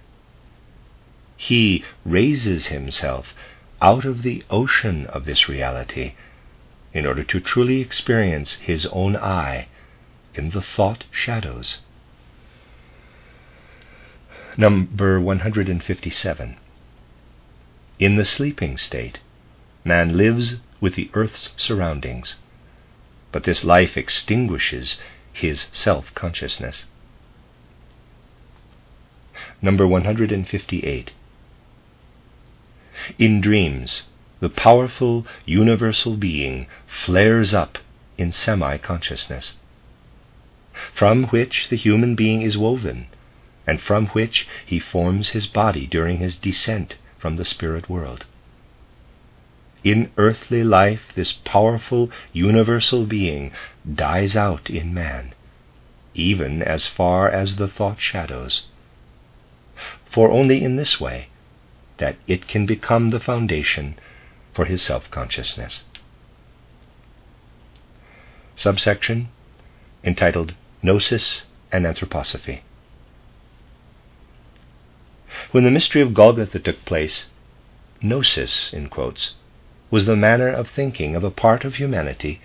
He 1.37 1.85
raises 2.05 2.67
himself 2.67 3.35
out 3.81 4.05
of 4.05 4.25
the 4.25 4.43
ocean 4.51 5.07
of 5.07 5.27
this 5.27 5.49
reality 5.49 6.15
in 6.93 7.07
order 7.07 7.23
to 7.23 7.39
truly 7.39 7.81
experience 7.81 8.55
his 8.55 8.85
own 8.87 9.15
I 9.15 9.69
in 10.35 10.51
the 10.51 10.61
thought 10.61 11.05
shadows. 11.13 11.83
Number 14.57 15.21
157. 15.21 16.57
In 17.99 18.17
the 18.17 18.25
sleeping 18.25 18.79
state, 18.79 19.19
man 19.85 20.17
lives 20.17 20.57
with 20.81 20.95
the 20.95 21.11
earth's 21.15 21.55
surroundings 21.57 22.37
but 23.37 23.45
this 23.45 23.65
life 23.65 23.99
extinguishes 23.99 24.99
his 25.31 25.69
self 25.71 26.15
consciousness. 26.15 26.87
Number 29.61 29.87
158. 29.87 31.11
In 33.19 33.43
dreams, 33.43 34.05
the 34.41 34.49
powerful 34.49 35.27
universal 35.45 36.17
being 36.17 36.67
flares 36.87 37.53
up 37.53 37.77
in 38.17 38.33
semi 38.33 38.79
consciousness, 38.79 39.57
from 40.95 41.25
which 41.25 41.69
the 41.69 41.77
human 41.77 42.15
being 42.15 42.41
is 42.41 42.57
woven, 42.57 43.09
and 43.67 43.81
from 43.81 44.07
which 44.09 44.47
he 44.65 44.79
forms 44.79 45.31
his 45.31 45.47
body 45.47 45.87
during 45.87 46.19
his 46.19 46.37
descent 46.37 46.95
from 47.19 47.37
the 47.37 47.45
spirit 47.45 47.89
world. 47.89 48.25
In 49.83 50.11
earthly 50.17 50.65
life, 50.65 51.13
this 51.15 51.33
powerful 51.33 52.11
universal 52.33 53.07
being 53.07 53.53
dies 53.95 54.37
out 54.37 54.69
in 54.71 54.93
man, 54.93 55.33
even 56.15 56.63
as 56.63 56.87
far 56.87 57.29
as 57.29 57.57
the 57.57 57.69
thought 57.69 58.01
shadows. 58.01 58.67
For 60.11 60.31
only 60.31 60.63
in 60.65 60.77
this 60.77 61.01
way 61.01 61.29
that 61.99 62.17
it 62.27 62.49
can 62.49 62.67
become 62.67 63.11
the 63.11 63.21
foundation 63.21 63.99
for 64.55 64.65
his 64.65 64.83
self 64.83 65.11
consciousness. 65.11 65.85
Subsection 68.57 69.29
entitled 70.03 70.55
Gnosis 70.83 71.45
and 71.71 71.85
Anthroposophy. 71.85 72.61
When 75.51 75.65
the 75.65 75.73
mystery 75.73 76.01
of 76.03 76.15
Golgotha 76.15 76.61
took 76.61 76.85
place, 76.85 77.27
gnosis, 78.01 78.73
in 78.73 78.87
quotes, 78.87 79.33
was 79.91 80.07
the 80.07 80.15
manner 80.15 80.49
of 80.49 80.69
thinking 80.69 81.17
of 81.17 81.25
a 81.25 81.33
part 81.33 81.65
of 81.65 81.75
humanity 81.75 82.41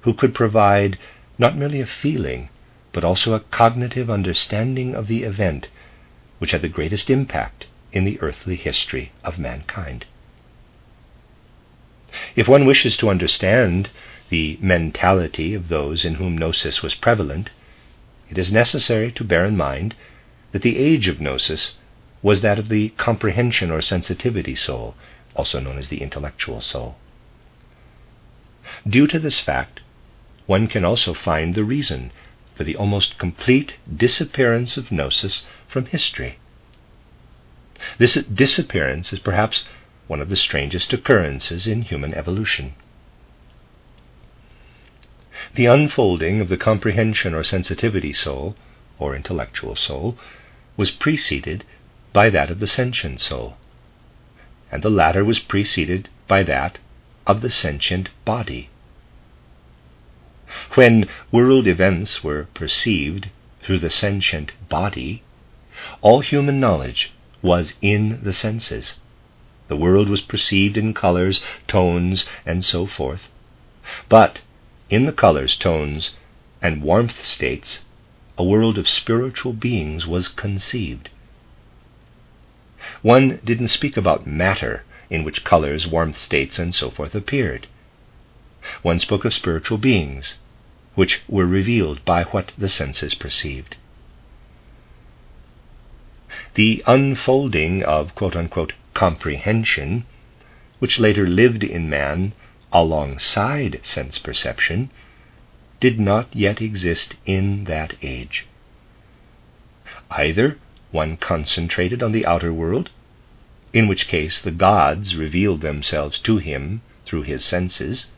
who 0.00 0.14
could 0.14 0.34
provide 0.34 0.98
not 1.38 1.56
merely 1.56 1.80
a 1.80 1.86
feeling, 1.86 2.48
but 2.92 3.04
also 3.04 3.34
a 3.34 3.38
cognitive 3.54 4.10
understanding 4.10 4.96
of 4.96 5.06
the 5.06 5.22
event 5.22 5.68
which 6.40 6.50
had 6.50 6.62
the 6.62 6.68
greatest 6.68 7.08
impact 7.08 7.66
in 7.92 8.04
the 8.04 8.20
earthly 8.20 8.56
history 8.56 9.12
of 9.22 9.38
mankind. 9.38 10.04
If 12.34 12.48
one 12.48 12.66
wishes 12.66 12.96
to 12.96 13.10
understand 13.10 13.90
the 14.28 14.58
mentality 14.60 15.54
of 15.54 15.68
those 15.68 16.04
in 16.04 16.16
whom 16.16 16.36
gnosis 16.36 16.82
was 16.82 16.96
prevalent, 16.96 17.50
it 18.28 18.38
is 18.38 18.52
necessary 18.52 19.12
to 19.12 19.22
bear 19.22 19.44
in 19.44 19.56
mind 19.56 19.94
that 20.50 20.62
the 20.62 20.78
age 20.78 21.06
of 21.06 21.20
gnosis 21.20 21.74
was 22.24 22.40
that 22.40 22.58
of 22.58 22.70
the 22.70 22.88
comprehension 22.96 23.70
or 23.70 23.82
sensitivity 23.82 24.56
soul, 24.56 24.94
also 25.36 25.60
known 25.60 25.76
as 25.76 25.90
the 25.90 26.00
intellectual 26.00 26.62
soul. 26.62 26.96
Due 28.88 29.06
to 29.06 29.18
this 29.18 29.38
fact, 29.38 29.82
one 30.46 30.66
can 30.66 30.86
also 30.86 31.12
find 31.12 31.54
the 31.54 31.62
reason 31.62 32.10
for 32.54 32.64
the 32.64 32.76
almost 32.76 33.18
complete 33.18 33.74
disappearance 33.94 34.78
of 34.78 34.90
gnosis 34.90 35.44
from 35.68 35.84
history. 35.84 36.38
This 37.98 38.14
disappearance 38.14 39.12
is 39.12 39.18
perhaps 39.18 39.66
one 40.06 40.22
of 40.22 40.30
the 40.30 40.36
strangest 40.36 40.94
occurrences 40.94 41.66
in 41.66 41.82
human 41.82 42.14
evolution. 42.14 42.72
The 45.56 45.66
unfolding 45.66 46.40
of 46.40 46.48
the 46.48 46.56
comprehension 46.56 47.34
or 47.34 47.44
sensitivity 47.44 48.14
soul, 48.14 48.56
or 48.98 49.14
intellectual 49.14 49.76
soul, 49.76 50.16
was 50.78 50.90
preceded 50.90 51.64
by 52.14 52.30
that 52.30 52.50
of 52.50 52.60
the 52.60 52.66
sentient 52.66 53.20
soul 53.20 53.58
and 54.74 54.82
the 54.82 54.90
latter 54.90 55.24
was 55.24 55.38
preceded 55.38 56.08
by 56.26 56.42
that 56.42 56.78
of 57.28 57.42
the 57.42 57.50
sentient 57.50 58.08
body. 58.24 58.68
When 60.74 61.08
world 61.30 61.68
events 61.68 62.24
were 62.24 62.48
perceived 62.54 63.28
through 63.62 63.78
the 63.78 63.88
sentient 63.88 64.50
body, 64.68 65.22
all 66.00 66.22
human 66.22 66.58
knowledge 66.58 67.12
was 67.40 67.74
in 67.80 68.18
the 68.24 68.32
senses. 68.32 68.96
The 69.68 69.76
world 69.76 70.08
was 70.08 70.20
perceived 70.22 70.76
in 70.76 70.92
colors, 70.92 71.40
tones, 71.68 72.26
and 72.44 72.64
so 72.64 72.84
forth, 72.84 73.28
But 74.08 74.40
in 74.90 75.06
the 75.06 75.12
colors, 75.12 75.54
tones, 75.54 76.16
and 76.60 76.82
warmth 76.82 77.24
states, 77.24 77.84
a 78.36 78.42
world 78.42 78.76
of 78.76 78.88
spiritual 78.88 79.52
beings 79.52 80.04
was 80.04 80.26
conceived. 80.26 81.10
One 83.00 83.40
didn't 83.42 83.68
speak 83.68 83.96
about 83.96 84.26
matter 84.26 84.82
in 85.08 85.24
which 85.24 85.42
colors, 85.42 85.86
warmth 85.86 86.18
states, 86.18 86.58
and 86.58 86.74
so 86.74 86.90
forth 86.90 87.14
appeared. 87.14 87.66
One 88.82 88.98
spoke 88.98 89.24
of 89.24 89.32
spiritual 89.32 89.78
beings, 89.78 90.36
which 90.94 91.22
were 91.26 91.46
revealed 91.46 92.04
by 92.04 92.24
what 92.24 92.52
the 92.58 92.68
senses 92.68 93.14
perceived. 93.14 93.76
The 96.56 96.84
unfolding 96.86 97.82
of 97.82 98.14
quote 98.14 98.36
unquote 98.36 98.74
comprehension, 98.92 100.04
which 100.78 101.00
later 101.00 101.26
lived 101.26 101.64
in 101.64 101.88
man 101.88 102.34
alongside 102.70 103.80
sense 103.82 104.18
perception, 104.18 104.90
did 105.80 105.98
not 105.98 106.28
yet 106.36 106.60
exist 106.60 107.16
in 107.24 107.64
that 107.64 107.94
age. 108.02 108.44
Either 110.10 110.58
one 110.94 111.16
concentrated 111.16 112.04
on 112.04 112.12
the 112.12 112.24
outer 112.24 112.52
world, 112.52 112.88
in 113.72 113.88
which 113.88 114.06
case 114.06 114.40
the 114.40 114.52
gods 114.52 115.16
revealed 115.16 115.60
themselves 115.60 116.20
to 116.20 116.36
him 116.36 116.80
through 117.04 117.22
his 117.22 117.44
senses, 117.44 118.12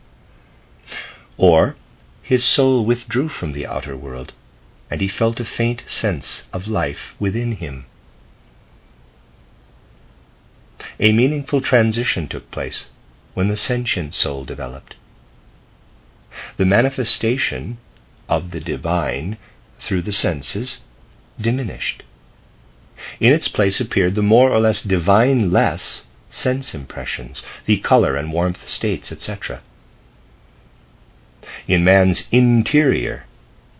or 1.37 1.75
his 2.21 2.43
soul 2.43 2.85
withdrew 2.85 3.27
from 3.27 3.53
the 3.53 3.65
outer 3.65 3.97
world, 3.97 4.31
and 4.91 5.01
he 5.01 5.07
felt 5.07 5.39
a 5.39 5.45
faint 5.45 5.81
sense 5.87 6.43
of 6.53 6.67
life 6.67 7.15
within 7.17 7.53
him. 7.53 7.87
A 10.99 11.11
meaningful 11.11 11.61
transition 11.61 12.27
took 12.27 12.51
place 12.51 12.89
when 13.33 13.47
the 13.47 13.57
sentient 13.57 14.13
soul 14.13 14.45
developed. 14.45 14.95
The 16.57 16.65
manifestation 16.65 17.79
of 18.29 18.51
the 18.51 18.59
divine 18.59 19.37
through 19.79 20.03
the 20.03 20.11
senses 20.11 20.81
diminished. 21.41 22.03
In 23.19 23.31
its 23.31 23.47
place 23.47 23.79
appeared 23.79 24.15
the 24.15 24.23
more 24.23 24.51
or 24.51 24.59
less 24.59 24.81
divine 24.81 25.51
less 25.51 26.05
sense 26.31 26.73
impressions, 26.73 27.43
the 27.65 27.77
color 27.77 28.15
and 28.15 28.31
warmth 28.33 28.67
states, 28.67 29.11
etc. 29.11 29.61
In 31.67 31.83
man's 31.83 32.27
interior, 32.31 33.25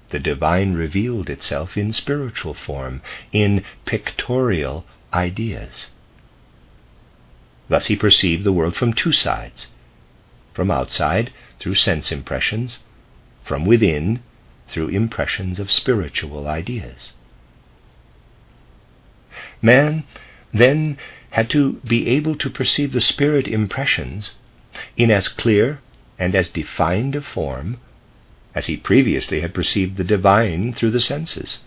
the 0.09 0.19
divine 0.19 0.73
revealed 0.73 1.29
itself 1.29 1.75
in 1.77 1.93
spiritual 1.93 2.53
form, 2.53 3.01
in 3.31 3.63
pictorial 3.85 4.85
ideas. 5.13 5.89
Thus 7.69 7.87
he 7.87 7.95
perceived 7.95 8.43
the 8.43 8.53
world 8.53 8.75
from 8.75 8.93
two 8.93 9.11
sides 9.11 9.67
from 10.57 10.71
outside 10.71 11.31
through 11.59 11.75
sense 11.75 12.11
impressions, 12.11 12.79
from 13.43 13.63
within 13.63 14.21
through 14.67 14.87
impressions 14.87 15.59
of 15.59 15.71
spiritual 15.71 16.47
ideas. 16.47 17.13
Man 19.61 20.03
then 20.51 20.97
had 21.29 21.47
to 21.51 21.73
be 21.85 22.07
able 22.07 22.35
to 22.37 22.49
perceive 22.49 22.91
the 22.91 23.01
spirit 23.01 23.47
impressions 23.47 24.33
in 24.95 25.11
as 25.11 25.27
clear 25.27 25.79
and 26.17 26.33
as 26.33 26.49
defined 26.49 27.15
a 27.15 27.21
form 27.21 27.77
as 28.55 28.65
he 28.65 28.75
previously 28.75 29.41
had 29.41 29.53
perceived 29.53 29.97
the 29.97 30.03
divine 30.03 30.73
through 30.73 30.89
the 30.89 31.01
senses. 31.01 31.61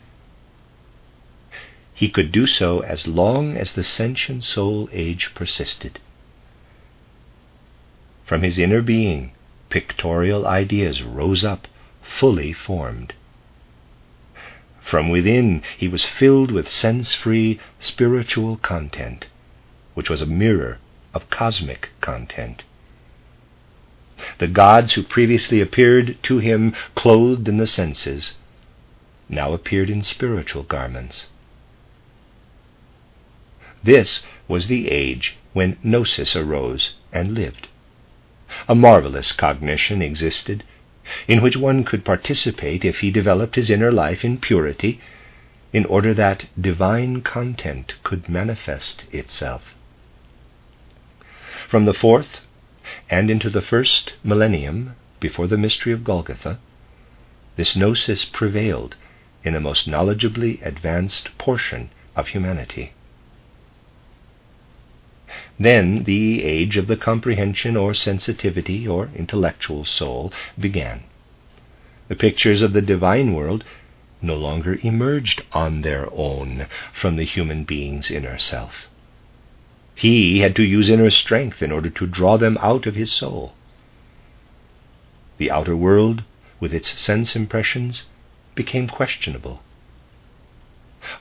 He 1.94 2.08
could 2.08 2.32
do 2.32 2.48
so 2.48 2.80
as 2.80 3.06
long 3.06 3.56
as 3.56 3.74
the 3.74 3.84
sentient 3.84 4.42
soul 4.42 4.88
age 4.92 5.30
persisted. 5.36 6.00
From 8.24 8.42
his 8.42 8.58
inner 8.58 8.82
being, 8.82 9.30
pictorial 9.68 10.46
ideas 10.46 11.02
rose 11.02 11.44
up, 11.44 11.68
fully 12.02 12.52
formed. 12.52 13.12
From 14.82 15.08
within, 15.08 15.62
he 15.76 15.88
was 15.88 16.04
filled 16.04 16.50
with 16.50 16.70
sense 16.70 17.12
free 17.14 17.60
spiritual 17.78 18.56
content, 18.56 19.26
which 19.94 20.08
was 20.08 20.22
a 20.22 20.26
mirror 20.26 20.78
of 21.14 21.30
cosmic 21.30 21.90
content. 22.00 22.64
The 24.38 24.48
gods 24.48 24.94
who 24.94 25.02
previously 25.02 25.60
appeared 25.60 26.16
to 26.24 26.38
him 26.38 26.74
clothed 26.94 27.48
in 27.48 27.58
the 27.58 27.66
senses 27.66 28.36
now 29.28 29.52
appeared 29.52 29.90
in 29.90 30.02
spiritual 30.02 30.62
garments. 30.62 31.28
This 33.82 34.24
was 34.48 34.66
the 34.66 34.90
age 34.90 35.36
when 35.52 35.78
Gnosis 35.82 36.36
arose 36.36 36.94
and 37.12 37.34
lived. 37.34 37.68
A 38.68 38.74
marvelous 38.74 39.32
cognition 39.32 40.02
existed 40.02 40.64
in 41.26 41.42
which 41.42 41.56
one 41.56 41.84
could 41.84 42.04
participate 42.04 42.84
if 42.84 43.00
he 43.00 43.11
developed 43.11 43.56
his 43.56 43.70
inner 43.70 43.90
life 43.92 44.24
in 44.24 44.38
purity 44.38 45.00
in 45.72 45.84
order 45.86 46.12
that 46.14 46.46
divine 46.61 47.20
content 47.22 47.94
could 48.02 48.28
manifest 48.28 49.04
itself. 49.12 49.74
From 51.68 51.84
the 51.84 51.94
fourth 51.94 52.40
and 53.08 53.30
into 53.30 53.50
the 53.50 53.62
first 53.62 54.14
millennium 54.24 54.96
before 55.20 55.46
the 55.46 55.58
mystery 55.58 55.92
of 55.92 56.04
Golgotha, 56.04 56.58
this 57.56 57.76
gnosis 57.76 58.24
prevailed 58.24 58.96
in 59.44 59.54
a 59.54 59.61
most 59.61 59.86
knowledgeably 59.88 60.61
advanced 60.64 61.36
portion 61.38 61.90
of 62.16 62.28
humanity. 62.28 62.92
Then 65.58 66.04
the 66.04 66.42
age 66.42 66.76
of 66.76 66.86
the 66.86 66.96
comprehension 66.96 67.76
or 67.76 67.94
sensitivity 67.94 68.86
or 68.86 69.10
intellectual 69.14 69.84
soul 69.84 70.32
began. 70.58 71.04
The 72.08 72.16
pictures 72.16 72.62
of 72.62 72.72
the 72.72 72.82
divine 72.82 73.34
world 73.34 73.64
no 74.22 74.36
longer 74.36 74.78
emerged 74.82 75.42
on 75.52 75.82
their 75.82 76.08
own 76.12 76.66
from 76.92 77.16
the 77.16 77.24
human 77.24 77.64
being's 77.64 78.10
inner 78.10 78.38
self. 78.38 78.88
He 79.94 80.40
had 80.40 80.56
to 80.56 80.62
use 80.62 80.88
inner 80.88 81.10
strength 81.10 81.62
in 81.62 81.70
order 81.72 81.90
to 81.90 82.06
draw 82.06 82.36
them 82.36 82.58
out 82.60 82.86
of 82.86 82.94
his 82.94 83.12
soul. 83.12 83.54
The 85.38 85.50
outer 85.50 85.76
world, 85.76 86.22
with 86.58 86.74
its 86.74 87.00
sense 87.00 87.36
impressions, 87.36 88.04
became 88.54 88.88
questionable. 88.88 89.62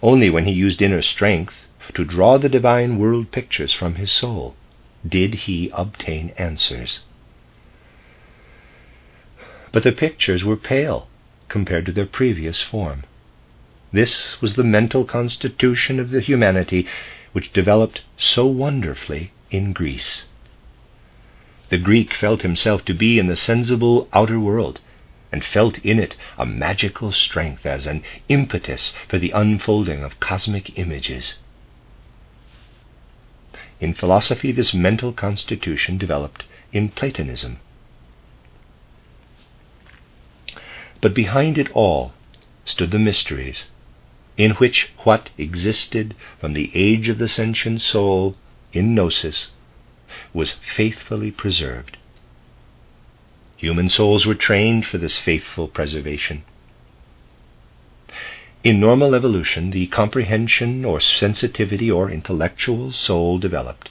Only 0.02 0.30
when 0.30 0.46
he 0.46 0.52
used 0.52 0.82
inner 0.82 1.02
strength 1.02 1.56
to 1.94 2.06
draw 2.06 2.38
the 2.38 2.50
divine 2.50 2.98
world 2.98 3.32
pictures 3.32 3.74
from 3.74 3.96
his 3.96 4.12
soul 4.12 4.56
did 5.08 5.34
he 5.34 5.70
obtain 5.74 6.32
answers. 6.38 7.02
But 9.72 9.84
the 9.84 9.92
pictures 9.92 10.44
were 10.44 10.58
pale 10.58 11.08
compared 11.48 11.86
to 11.86 11.92
their 11.92 12.06
previous 12.06 12.62
form. 12.62 13.04
This 13.92 14.40
was 14.42 14.56
the 14.56 14.64
mental 14.64 15.06
constitution 15.06 16.00
of 16.00 16.10
the 16.10 16.22
humanity 16.22 16.86
which 17.32 17.54
developed 17.54 18.02
so 18.18 18.46
wonderfully 18.46 19.32
in 19.52 19.74
Greece. 19.74 20.26
The 21.70 21.78
Greek 21.78 22.14
felt 22.14 22.42
himself 22.42 22.84
to 22.86 22.94
be 22.94 23.20
in 23.20 23.28
the 23.28 23.36
sensible 23.36 24.10
outer 24.12 24.40
world, 24.40 24.80
and 25.32 25.46
felt 25.46 25.78
in 25.80 26.00
it 26.00 26.16
a 26.38 26.46
magical 26.46 27.12
strength 27.12 27.66
as 27.66 27.86
an 27.86 28.04
impetus 28.28 28.94
for 29.08 29.20
the 29.20 29.32
unfolding 29.32 30.04
of 30.04 30.20
cosmic 30.20 30.78
images. 30.80 31.36
In 33.80 33.94
philosophy, 33.94 34.52
this 34.52 34.74
mental 34.74 35.14
constitution 35.14 35.98
developed 35.98 36.44
in 36.74 36.90
Platonism. 36.90 37.60
But 41.02 41.14
behind 41.14 41.58
it 41.58 41.72
all 41.72 42.14
stood 42.66 42.92
the 42.92 43.00
mysteries 43.00 43.70
in 44.38 44.52
which 44.52 44.90
what 45.04 45.30
existed 45.38 46.16
from 46.40 46.54
the 46.54 46.72
age 46.74 47.10
of 47.10 47.18
the 47.18 47.28
sentient 47.28 47.82
soul 47.82 48.36
in 48.74 48.94
Gnosis 48.94 49.52
was 50.34 50.54
faithfully 50.76 51.32
preserved. 51.32 51.98
Human 53.58 53.90
souls 53.90 54.26
were 54.26 54.36
trained 54.36 54.86
for 54.86 54.98
this 54.98 55.18
faithful 55.18 55.68
preservation. 55.68 56.44
In 58.62 58.82
normal 58.82 59.16
evolution, 59.16 59.72
the 59.72 59.88
comprehension 59.88 60.84
or 60.84 61.00
sensitivity 61.00 61.90
or 61.90 62.12
intellectual 62.12 62.92
soul 62.92 63.38
developed. 63.38 63.90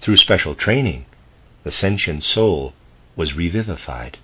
Through 0.00 0.16
special 0.16 0.54
training, 0.54 1.04
the 1.62 1.70
sentient 1.70 2.24
soul 2.24 2.72
was 3.14 3.34
revivified. 3.34 4.16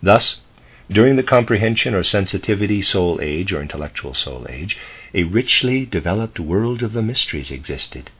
Thus, 0.00 0.40
during 0.88 1.16
the 1.16 1.24
comprehension 1.24 1.94
or 1.94 2.04
sensitivity 2.04 2.80
soul 2.80 3.18
age 3.20 3.52
or 3.52 3.60
intellectual 3.60 4.14
soul 4.14 4.46
age, 4.48 4.78
a 5.12 5.24
richly 5.24 5.84
developed 5.84 6.38
world 6.38 6.80
of 6.80 6.92
the 6.92 7.02
mysteries 7.02 7.50
existed. 7.50 8.12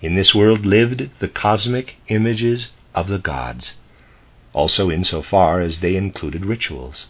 In 0.00 0.14
this 0.14 0.34
world 0.34 0.64
lived 0.64 1.10
the 1.18 1.28
cosmic 1.28 1.96
images 2.08 2.70
of 2.94 3.08
the 3.08 3.18
gods, 3.18 3.76
also 4.54 4.90
insofar 4.90 5.60
as 5.60 5.80
they 5.80 5.94
included 5.94 6.46
rituals. 6.46 7.06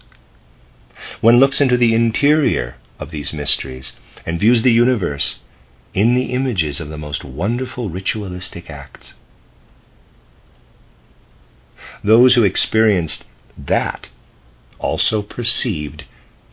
One 1.20 1.38
looks 1.38 1.61
into 1.61 1.76
the 1.76 1.94
interior 1.94 2.76
of 2.99 3.11
these 3.11 3.32
mysteries 3.32 3.92
and 4.24 4.40
views 4.40 4.62
the 4.62 4.72
universe 4.72 5.40
in 5.92 6.14
the 6.14 6.32
images 6.32 6.80
of 6.80 6.88
the 6.88 6.99
most 6.99 7.24
wonderful 7.24 7.90
ritualistic 7.90 8.70
acts. 8.70 9.14
those 12.03 12.34
who 12.34 12.44
experienced 12.44 13.24
that 13.59 14.09
also 14.78 15.22
perceived 15.22 16.05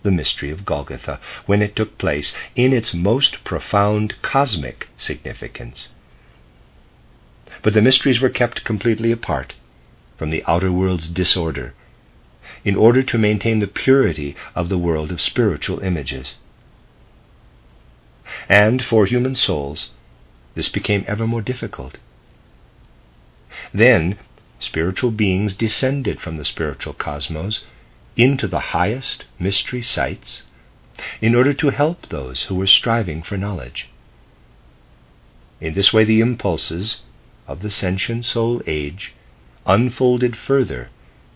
the 0.02 0.12
mystery 0.12 0.50
of 0.50 0.66
Golgotha 0.66 1.20
when 1.46 1.62
it 1.62 1.76
took 1.76 1.98
place 1.98 2.36
in 2.56 2.74
its 2.74 2.94
most 2.94 3.44
profound 3.44 4.22
cosmic 4.22 4.89
significance. 4.98 5.89
But 7.62 7.74
the 7.74 7.82
mysteries 7.82 8.20
were 8.20 8.30
kept 8.30 8.64
completely 8.64 9.12
apart 9.12 9.54
from 10.18 10.30
the 10.30 10.44
outer 10.48 10.72
world's 10.72 11.10
disorder 11.10 11.74
in 12.64 12.76
order 12.76 13.03
to 13.03 13.18
maintain 13.18 13.59
the 13.59 13.68
purity 13.68 14.36
of 14.55 14.70
the 14.70 14.78
world 14.78 15.11
of 15.11 15.22
spiritual 15.22 15.80
images. 15.80 16.36
And 18.47 18.84
for 18.84 19.05
human 19.05 19.36
souls, 19.36 19.91
this 20.55 20.70
became 20.70 21.03
ever 21.07 21.28
more 21.28 21.41
difficult. 21.41 21.97
Then, 23.74 24.18
spiritual 24.59 25.11
beings 25.11 25.55
descended 25.55 26.22
from 26.22 26.38
the 26.38 26.45
spiritual 26.45 26.93
cosmos 26.93 27.66
into 28.16 28.47
the 28.47 28.72
highest 28.72 29.26
mystery 29.39 29.84
sites 29.84 30.43
in 31.22 31.36
order 31.36 31.53
to 31.53 31.70
help 31.70 32.07
those 32.07 32.43
who 32.43 32.55
were 32.55 32.68
striving 32.68 33.24
for 33.24 33.38
knowledge. 33.38 33.89
In 35.59 35.74
this 35.74 35.91
way, 35.91 36.03
the 36.03 36.22
impulses 36.22 37.01
of 37.47 37.61
the 37.61 37.72
sentient 37.72 38.26
soul 38.26 38.61
age 38.68 39.14
unfolded 39.66 40.36
further 40.36 40.89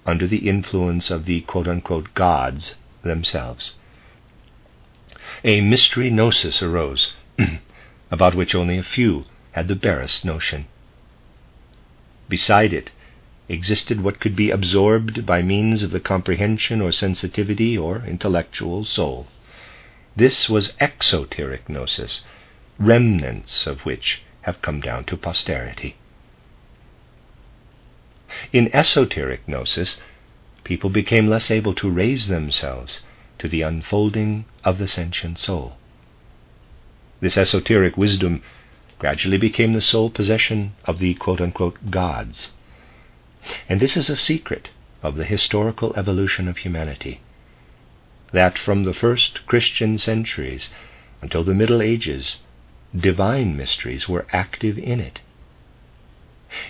under 0.07 0.25
the 0.25 0.49
influence 0.49 1.11
of 1.11 1.25
the 1.25 1.41
quote 1.41 1.67
unquote 1.67 2.13
gods 2.13 2.75
themselves. 3.03 3.75
A 5.43 5.59
mystery 5.61 6.09
gnosis 6.09 6.63
arose, 6.63 7.11
about 8.11 8.33
which 8.33 8.55
only 8.55 8.77
a 8.77 8.83
few 8.83 9.25
had 9.51 9.67
the 9.67 9.75
barest 9.75 10.23
notion. 10.23 10.65
Beside 12.29 12.73
it, 12.73 12.91
existed 13.49 14.01
what 14.01 14.19
could 14.19 14.35
be 14.35 14.49
absorbed 14.49 15.25
by 15.25 15.41
means 15.41 15.83
of 15.83 15.91
the 15.91 15.99
comprehension 15.99 16.81
or 16.81 16.91
sensitivity 16.91 17.77
or 17.77 18.03
intellectual 18.05 18.85
soul. 18.85 19.27
This 20.15 20.49
was 20.49 20.73
exoteric 20.79 21.69
gnosis, 21.69 22.21
remnants 22.79 23.67
of 23.67 23.81
which 23.81 24.21
have 24.41 24.61
come 24.61 24.79
down 24.79 25.03
to 25.05 25.17
posterity. 25.17 25.95
In 28.51 28.69
esoteric 28.73 29.47
gnosis, 29.47 29.97
people 30.63 30.89
became 30.89 31.29
less 31.29 31.49
able 31.49 31.73
to 31.75 31.89
raise 31.89 32.27
themselves 32.27 33.05
to 33.39 33.47
the 33.47 33.61
unfolding 33.61 34.45
of 34.63 34.77
the 34.77 34.87
sentient 34.87 35.39
soul. 35.39 35.77
This 37.19 37.37
esoteric 37.37 37.97
wisdom 37.97 38.43
gradually 38.99 39.37
became 39.37 39.73
the 39.73 39.81
sole 39.81 40.09
possession 40.09 40.73
of 40.85 40.99
the 40.99 41.13
quote 41.15 41.41
unquote 41.41 41.89
gods. 41.89 42.51
And 43.69 43.79
this 43.79 43.95
is 43.95 44.09
a 44.09 44.17
secret 44.17 44.69
of 45.01 45.15
the 45.15 45.23
historical 45.23 45.95
evolution 45.95 46.47
of 46.47 46.57
humanity. 46.57 47.21
That 48.33 48.57
from 48.57 48.83
the 48.83 48.93
first 48.93 49.45
Christian 49.45 49.97
centuries 49.97 50.69
until 51.21 51.43
the 51.43 51.53
Middle 51.55 51.81
Ages, 51.81 52.41
divine 52.95 53.55
mysteries 53.55 54.09
were 54.09 54.27
active 54.33 54.77
in 54.77 54.99
it. 54.99 55.19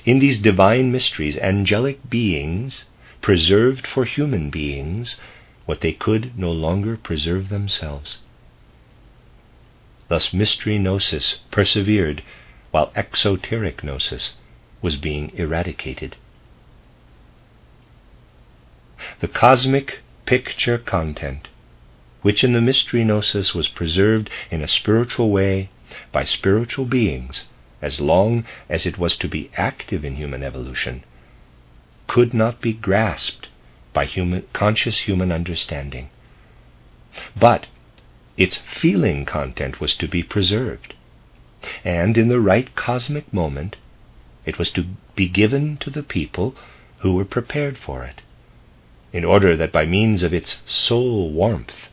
In 0.05 0.19
these 0.19 0.39
divine 0.39 0.91
mysteries, 0.91 1.38
angelic 1.38 2.09
beings 2.09 2.86
preserved 3.21 3.86
for 3.86 4.05
human 4.05 4.49
beings 4.49 5.17
what 5.65 5.82
they 5.82 5.91
could 5.91 6.38
no 6.38 6.51
longer 6.51 6.97
preserve 6.97 7.49
themselves. 7.49 8.21
Thus, 10.07 10.34
mystery 10.34 10.80
gnosis 10.80 11.39
persevered 11.51 12.23
while 12.71 12.91
exoteric 12.95 13.84
gnosis 13.84 14.34
was 14.82 14.95
being 14.95 15.32
eradicated. 15.36 16.15
The 19.19 19.28
cosmic 19.28 19.99
picture 20.25 20.78
content, 20.78 21.49
which 22.21 22.43
in 22.43 22.53
the 22.53 22.61
mystery 22.61 23.03
gnosis 23.03 23.53
was 23.53 23.67
preserved 23.67 24.30
in 24.49 24.63
a 24.63 24.67
spiritual 24.67 25.30
way 25.30 25.69
by 26.11 26.23
spiritual 26.23 26.86
beings 26.86 27.45
as 27.82 28.01
long 28.01 28.45
as 28.69 28.86
it 28.86 28.97
was 28.97 29.15
to 29.17 29.28
be 29.28 29.49
active 29.55 30.03
in 30.03 30.15
human 30.15 30.43
evolution, 30.43 31.03
could 32.07 32.34
not 32.34 32.61
be 32.61 32.73
grasped 32.73 33.47
by 33.93 34.05
human, 34.05 34.43
conscious 34.53 34.99
human 35.01 35.32
understanding. 35.32 36.09
But 37.36 37.67
its 38.38 38.57
feeling 38.57 39.25
content 39.25 39.80
was 39.80 39.95
to 39.95 40.07
be 40.07 40.23
preserved, 40.23 40.93
and 41.84 42.17
in 42.17 42.28
the 42.28 42.39
right 42.39 42.73
cosmic 42.75 43.32
moment, 43.34 43.75
it 44.45 44.57
was 44.57 44.71
to 44.71 44.86
be 45.15 45.28
given 45.28 45.78
to 45.78 45.89
the 45.89 46.03
people 46.03 46.55
who 46.99 47.13
were 47.13 47.25
prepared 47.25 47.78
for 47.78 48.03
it 48.03 48.21
in 49.13 49.23
order 49.23 49.55
that 49.55 49.71
by 49.71 49.86
means 49.86 50.21
of 50.21 50.34
its 50.34 50.61
soul 50.67 51.32
warmth, 51.32 51.89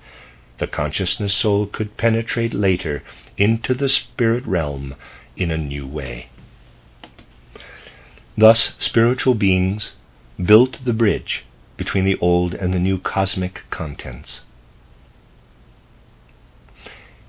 the 0.58 0.66
consciousness 0.66 1.32
soul 1.32 1.66
could 1.66 1.96
penetrate 1.96 2.52
later 2.52 3.02
into 3.36 3.72
the 3.72 3.88
spirit 3.88 4.44
realm 4.46 4.94
in 5.36 5.50
a 5.50 5.58
new 5.58 5.86
way. 5.86 6.28
Thus, 8.36 8.74
spiritual 8.78 9.34
beings 9.34 9.92
built 10.42 10.80
the 10.84 10.92
bridge 10.92 11.44
between 11.76 12.04
the 12.04 12.18
old 12.18 12.54
and 12.54 12.72
the 12.72 12.78
new 12.78 12.98
cosmic 12.98 13.62
contents. 13.70 14.42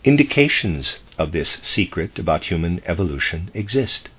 Indications 0.04 1.00
of 1.18 1.32
this 1.32 1.58
secret 1.62 2.20
about 2.20 2.46
human 2.46 2.82
evolution 2.86 3.50
exist. 3.54 4.10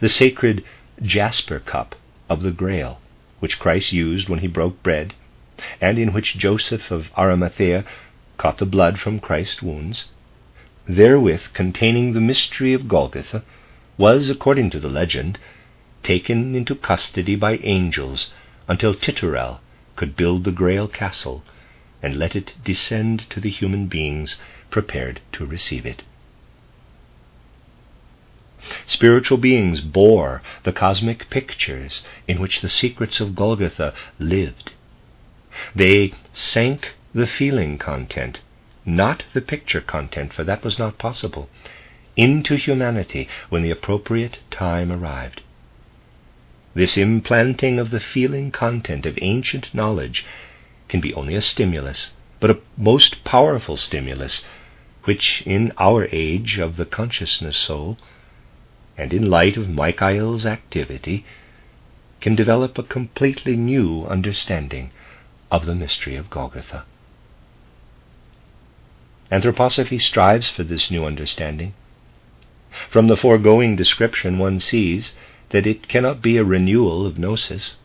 The 0.00 0.08
sacred 0.08 0.64
jasper 1.02 1.58
cup 1.58 1.96
of 2.28 2.42
the 2.42 2.52
Grail 2.52 3.00
which 3.42 3.58
Christ 3.58 3.92
used 3.92 4.28
when 4.28 4.38
he 4.38 4.46
broke 4.46 4.80
bread, 4.84 5.14
and 5.80 5.98
in 5.98 6.12
which 6.12 6.38
Joseph 6.38 6.92
of 6.92 7.08
Arimathea 7.18 7.84
caught 8.38 8.58
the 8.58 8.64
blood 8.64 9.00
from 9.00 9.18
Christ's 9.18 9.60
wounds, 9.60 10.04
therewith 10.88 11.52
containing 11.52 12.12
the 12.12 12.20
mystery 12.20 12.72
of 12.72 12.88
Golgotha, 12.88 13.42
was, 13.96 14.28
according 14.28 14.70
to 14.70 14.80
the 14.80 14.88
legend, 14.88 15.38
taken 16.02 16.54
into 16.54 16.74
custody 16.74 17.36
by 17.36 17.56
angels 17.58 18.30
until 18.66 18.94
Titurel 18.94 19.60
could 19.96 20.16
build 20.16 20.44
the 20.44 20.50
Grail 20.52 20.88
castle 20.88 21.44
and 22.02 22.16
let 22.16 22.34
it 22.34 22.54
descend 22.64 23.28
to 23.30 23.40
the 23.40 23.50
human 23.50 23.86
beings 23.86 24.36
prepared 24.70 25.20
to 25.32 25.46
receive 25.46 25.86
it. 25.86 26.02
Spiritual 28.86 29.38
beings 29.38 29.80
bore 29.80 30.42
the 30.64 30.72
cosmic 30.72 31.28
pictures 31.30 32.02
in 32.26 32.40
which 32.40 32.60
the 32.60 32.68
secrets 32.68 33.20
of 33.20 33.34
Golgotha 33.36 33.92
lived. 34.18 34.72
They 35.74 36.12
sank 36.32 36.92
the 37.14 37.26
feeling 37.26 37.78
content, 37.78 38.40
not 38.84 39.24
the 39.32 39.40
picture 39.40 39.80
content, 39.80 40.32
for 40.32 40.44
that 40.44 40.64
was 40.64 40.78
not 40.78 40.98
possible, 40.98 41.48
into 42.16 42.56
humanity 42.56 43.28
when 43.48 43.62
the 43.62 43.70
appropriate 43.70 44.38
time 44.50 44.90
arrived. 44.90 45.40
This 46.74 46.96
implanting 46.96 47.78
of 47.78 47.90
the 47.90 48.00
feeling 48.00 48.50
content 48.50 49.06
of 49.06 49.18
ancient 49.20 49.74
knowledge 49.74 50.24
can 50.88 51.00
be 51.00 51.14
only 51.14 51.34
a 51.34 51.40
stimulus, 51.40 52.12
but 52.40 52.50
a 52.50 52.58
most 52.76 53.24
powerful 53.24 53.76
stimulus, 53.76 54.44
which 55.04 55.42
in 55.46 55.72
our 55.78 56.08
age 56.12 56.58
of 56.58 56.76
the 56.76 56.86
consciousness 56.86 57.56
soul 57.56 57.98
and 58.96 59.12
in 59.12 59.30
light 59.30 59.56
of 59.56 59.68
Michael's 59.68 60.44
activity, 60.44 61.24
can 62.20 62.34
develop 62.34 62.78
a 62.78 62.82
completely 62.82 63.56
new 63.56 64.04
understanding 64.06 64.90
of 65.50 65.66
the 65.66 65.74
mystery 65.74 66.16
of 66.16 66.30
Golgotha. 66.30 66.84
Anthroposophy 69.32 69.98
strives 69.98 70.50
for 70.50 70.62
this 70.62 70.90
new 70.90 71.06
understanding. 71.06 71.72
From 72.90 73.06
the 73.06 73.16
foregoing 73.16 73.76
description, 73.76 74.38
one 74.38 74.60
sees 74.60 75.14
that 75.48 75.66
it 75.66 75.88
cannot 75.88 76.20
be 76.20 76.36
a 76.36 76.44
renewal 76.44 77.06
of 77.06 77.18
gnosis, 77.18 77.76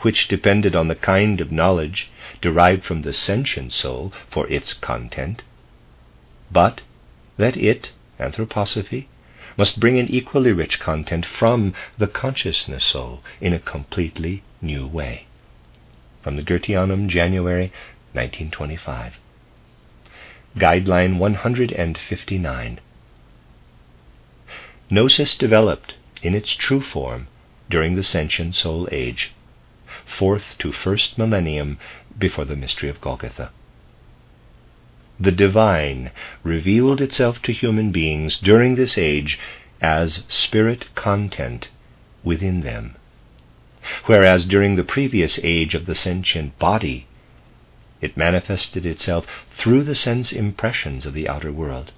which 0.00 0.28
depended 0.28 0.74
on 0.74 0.88
the 0.88 0.94
kind 0.94 1.42
of 1.42 1.52
knowledge 1.52 2.10
derived 2.40 2.86
from 2.86 3.02
the 3.02 3.12
sentient 3.12 3.74
soul 3.74 4.14
for 4.30 4.48
its 4.48 4.72
content, 4.72 5.42
but 6.50 6.80
that 7.36 7.58
it, 7.58 7.90
anthroposophy, 8.18 9.08
must 9.58 9.78
bring 9.78 9.98
an 9.98 10.08
equally 10.08 10.52
rich 10.52 10.80
content 10.80 11.26
from 11.26 11.74
the 11.98 12.06
consciousness 12.06 12.84
soul 12.84 13.22
in 13.42 13.52
a 13.52 13.58
completely 13.58 14.42
new 14.62 14.86
way. 14.86 15.26
From 16.22 16.36
the 16.36 16.42
Goetheanum, 16.42 17.08
January 17.08 17.72
1925. 18.14 19.18
Guideline 20.56 21.18
159. 21.18 22.80
Gnosis 24.90 25.36
developed 25.36 25.94
in 26.22 26.34
its 26.34 26.52
true 26.54 26.80
form 26.80 27.28
during 27.68 27.94
the 27.94 28.02
sentient 28.02 28.54
soul 28.54 28.88
age, 28.90 29.32
fourth 30.06 30.56
to 30.58 30.72
first 30.72 31.18
millennium 31.18 31.78
before 32.18 32.44
the 32.44 32.56
mystery 32.56 32.88
of 32.88 33.00
Golgotha 33.00 33.50
the 35.20 35.32
divine 35.32 36.10
revealed 36.44 37.00
itself 37.00 37.42
to 37.42 37.52
human 37.52 37.90
beings 37.90 38.38
during 38.38 38.76
this 38.76 38.96
age 38.96 39.38
as 39.80 40.24
spirit 40.28 40.86
content 40.94 41.68
within 42.22 42.60
them. 42.60 42.94
whereas 44.06 44.44
during 44.44 44.76
the 44.76 44.84
previous 44.84 45.40
age 45.42 45.74
of 45.74 45.86
the 45.86 45.94
sentient 45.94 46.56
body, 46.58 47.07
it 48.00 48.16
manifested 48.16 48.86
itself 48.86 49.26
through 49.56 49.82
the 49.82 49.94
sense 49.94 50.32
impressions 50.32 51.06
of 51.06 51.14
the 51.14 51.28
outer 51.28 51.52
world. 51.52 51.92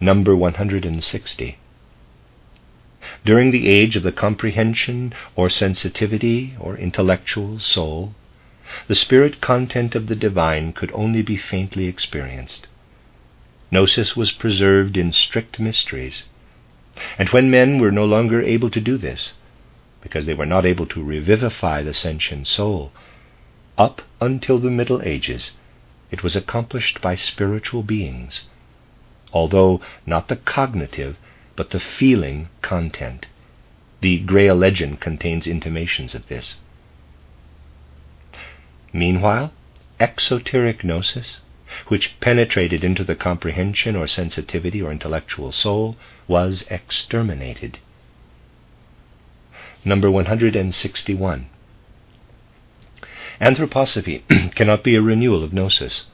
Number 0.00 0.36
160. 0.36 1.58
During 3.24 3.50
the 3.50 3.68
age 3.68 3.96
of 3.96 4.02
the 4.02 4.12
comprehension 4.12 5.12
or 5.34 5.50
sensitivity 5.50 6.54
or 6.58 6.76
intellectual 6.76 7.58
soul, 7.58 8.14
the 8.86 8.94
spirit 8.94 9.40
content 9.40 9.94
of 9.94 10.06
the 10.06 10.16
divine 10.16 10.72
could 10.72 10.90
only 10.94 11.22
be 11.22 11.36
faintly 11.36 11.86
experienced. 11.86 12.68
Gnosis 13.70 14.16
was 14.16 14.32
preserved 14.32 14.96
in 14.96 15.12
strict 15.12 15.58
mysteries. 15.58 16.24
And 17.18 17.28
when 17.30 17.50
men 17.50 17.78
were 17.78 17.90
no 17.90 18.04
longer 18.04 18.42
able 18.42 18.70
to 18.70 18.80
do 18.80 18.98
this, 18.98 19.34
because 20.00 20.26
they 20.26 20.34
were 20.34 20.46
not 20.46 20.66
able 20.66 20.86
to 20.86 21.02
revivify 21.02 21.82
the 21.82 21.94
sentient 21.94 22.46
soul, 22.46 22.92
up 23.78 24.02
until 24.20 24.58
the 24.58 24.70
Middle 24.70 25.02
Ages, 25.02 25.52
it 26.10 26.22
was 26.22 26.36
accomplished 26.36 27.00
by 27.00 27.14
spiritual 27.14 27.82
beings, 27.82 28.46
although 29.32 29.80
not 30.04 30.28
the 30.28 30.36
cognitive, 30.36 31.16
but 31.56 31.70
the 31.70 31.80
feeling 31.80 32.48
content. 32.60 33.26
The 34.00 34.18
Grail 34.18 34.54
legend 34.56 35.00
contains 35.00 35.46
intimations 35.46 36.14
of 36.14 36.28
this. 36.28 36.58
Meanwhile, 38.92 39.52
exoteric 39.98 40.84
gnosis, 40.84 41.40
which 41.88 42.18
penetrated 42.20 42.84
into 42.84 43.04
the 43.04 43.14
comprehension 43.14 43.96
or 43.96 44.06
sensitivity 44.06 44.82
or 44.82 44.92
intellectual 44.92 45.52
soul, 45.52 45.96
was 46.28 46.66
exterminated. 46.68 47.78
Number 49.84 50.10
161. 50.10 51.46
Anthroposophy 53.42 54.22
cannot 54.54 54.84
be 54.84 54.94
a 54.94 55.02
renewal 55.02 55.42
of 55.42 55.52
gnosis, 55.52 56.06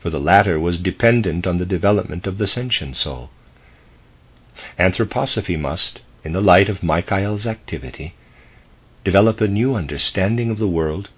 for 0.00 0.08
the 0.08 0.18
latter 0.18 0.58
was 0.58 0.78
dependent 0.78 1.46
on 1.46 1.58
the 1.58 1.66
development 1.66 2.26
of 2.26 2.38
the 2.38 2.46
sentient 2.46 2.96
soul. 2.96 3.28
Anthroposophy 4.78 5.58
must, 5.60 6.00
in 6.24 6.32
the 6.32 6.40
light 6.40 6.70
of 6.70 6.82
Michael's 6.82 7.46
activity, 7.46 8.14
develop 9.04 9.42
a 9.42 9.46
new 9.46 9.74
understanding 9.74 10.48
of 10.48 10.56
the 10.56 10.66
world 10.66 11.10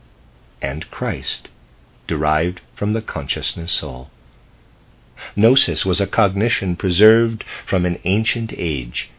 and 0.60 0.90
Christ, 0.90 1.46
derived 2.08 2.60
from 2.74 2.92
the 2.92 3.00
consciousness 3.00 3.70
soul. 3.70 4.10
Gnosis 5.36 5.86
was 5.86 6.00
a 6.00 6.08
cognition 6.08 6.74
preserved 6.74 7.44
from 7.64 7.86
an 7.86 8.00
ancient 8.02 8.52
age 8.56 9.10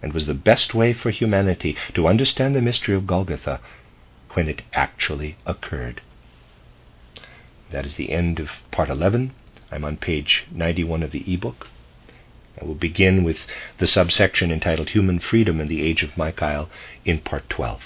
and 0.00 0.12
was 0.12 0.26
the 0.26 0.34
best 0.34 0.74
way 0.74 0.92
for 0.92 1.10
humanity 1.10 1.76
to 1.94 2.06
understand 2.06 2.54
the 2.54 2.60
mystery 2.60 2.94
of 2.94 3.08
Golgotha 3.08 3.58
when 4.36 4.48
it 4.50 4.60
actually 4.74 5.34
occurred. 5.46 6.02
That 7.70 7.86
is 7.86 7.96
the 7.96 8.12
end 8.12 8.38
of 8.38 8.50
part 8.70 8.90
11. 8.90 9.32
I'm 9.72 9.82
on 9.82 9.96
page 9.96 10.44
91 10.52 11.02
of 11.02 11.10
the 11.10 11.24
ebook. 11.32 11.68
I 12.60 12.64
will 12.66 12.74
begin 12.74 13.24
with 13.24 13.38
the 13.78 13.86
subsection 13.86 14.52
entitled 14.52 14.90
Human 14.90 15.20
Freedom 15.20 15.58
in 15.58 15.68
the 15.68 15.82
Age 15.82 16.02
of 16.02 16.18
Michael 16.18 16.68
in 17.06 17.20
part 17.20 17.48
12. 17.48 17.80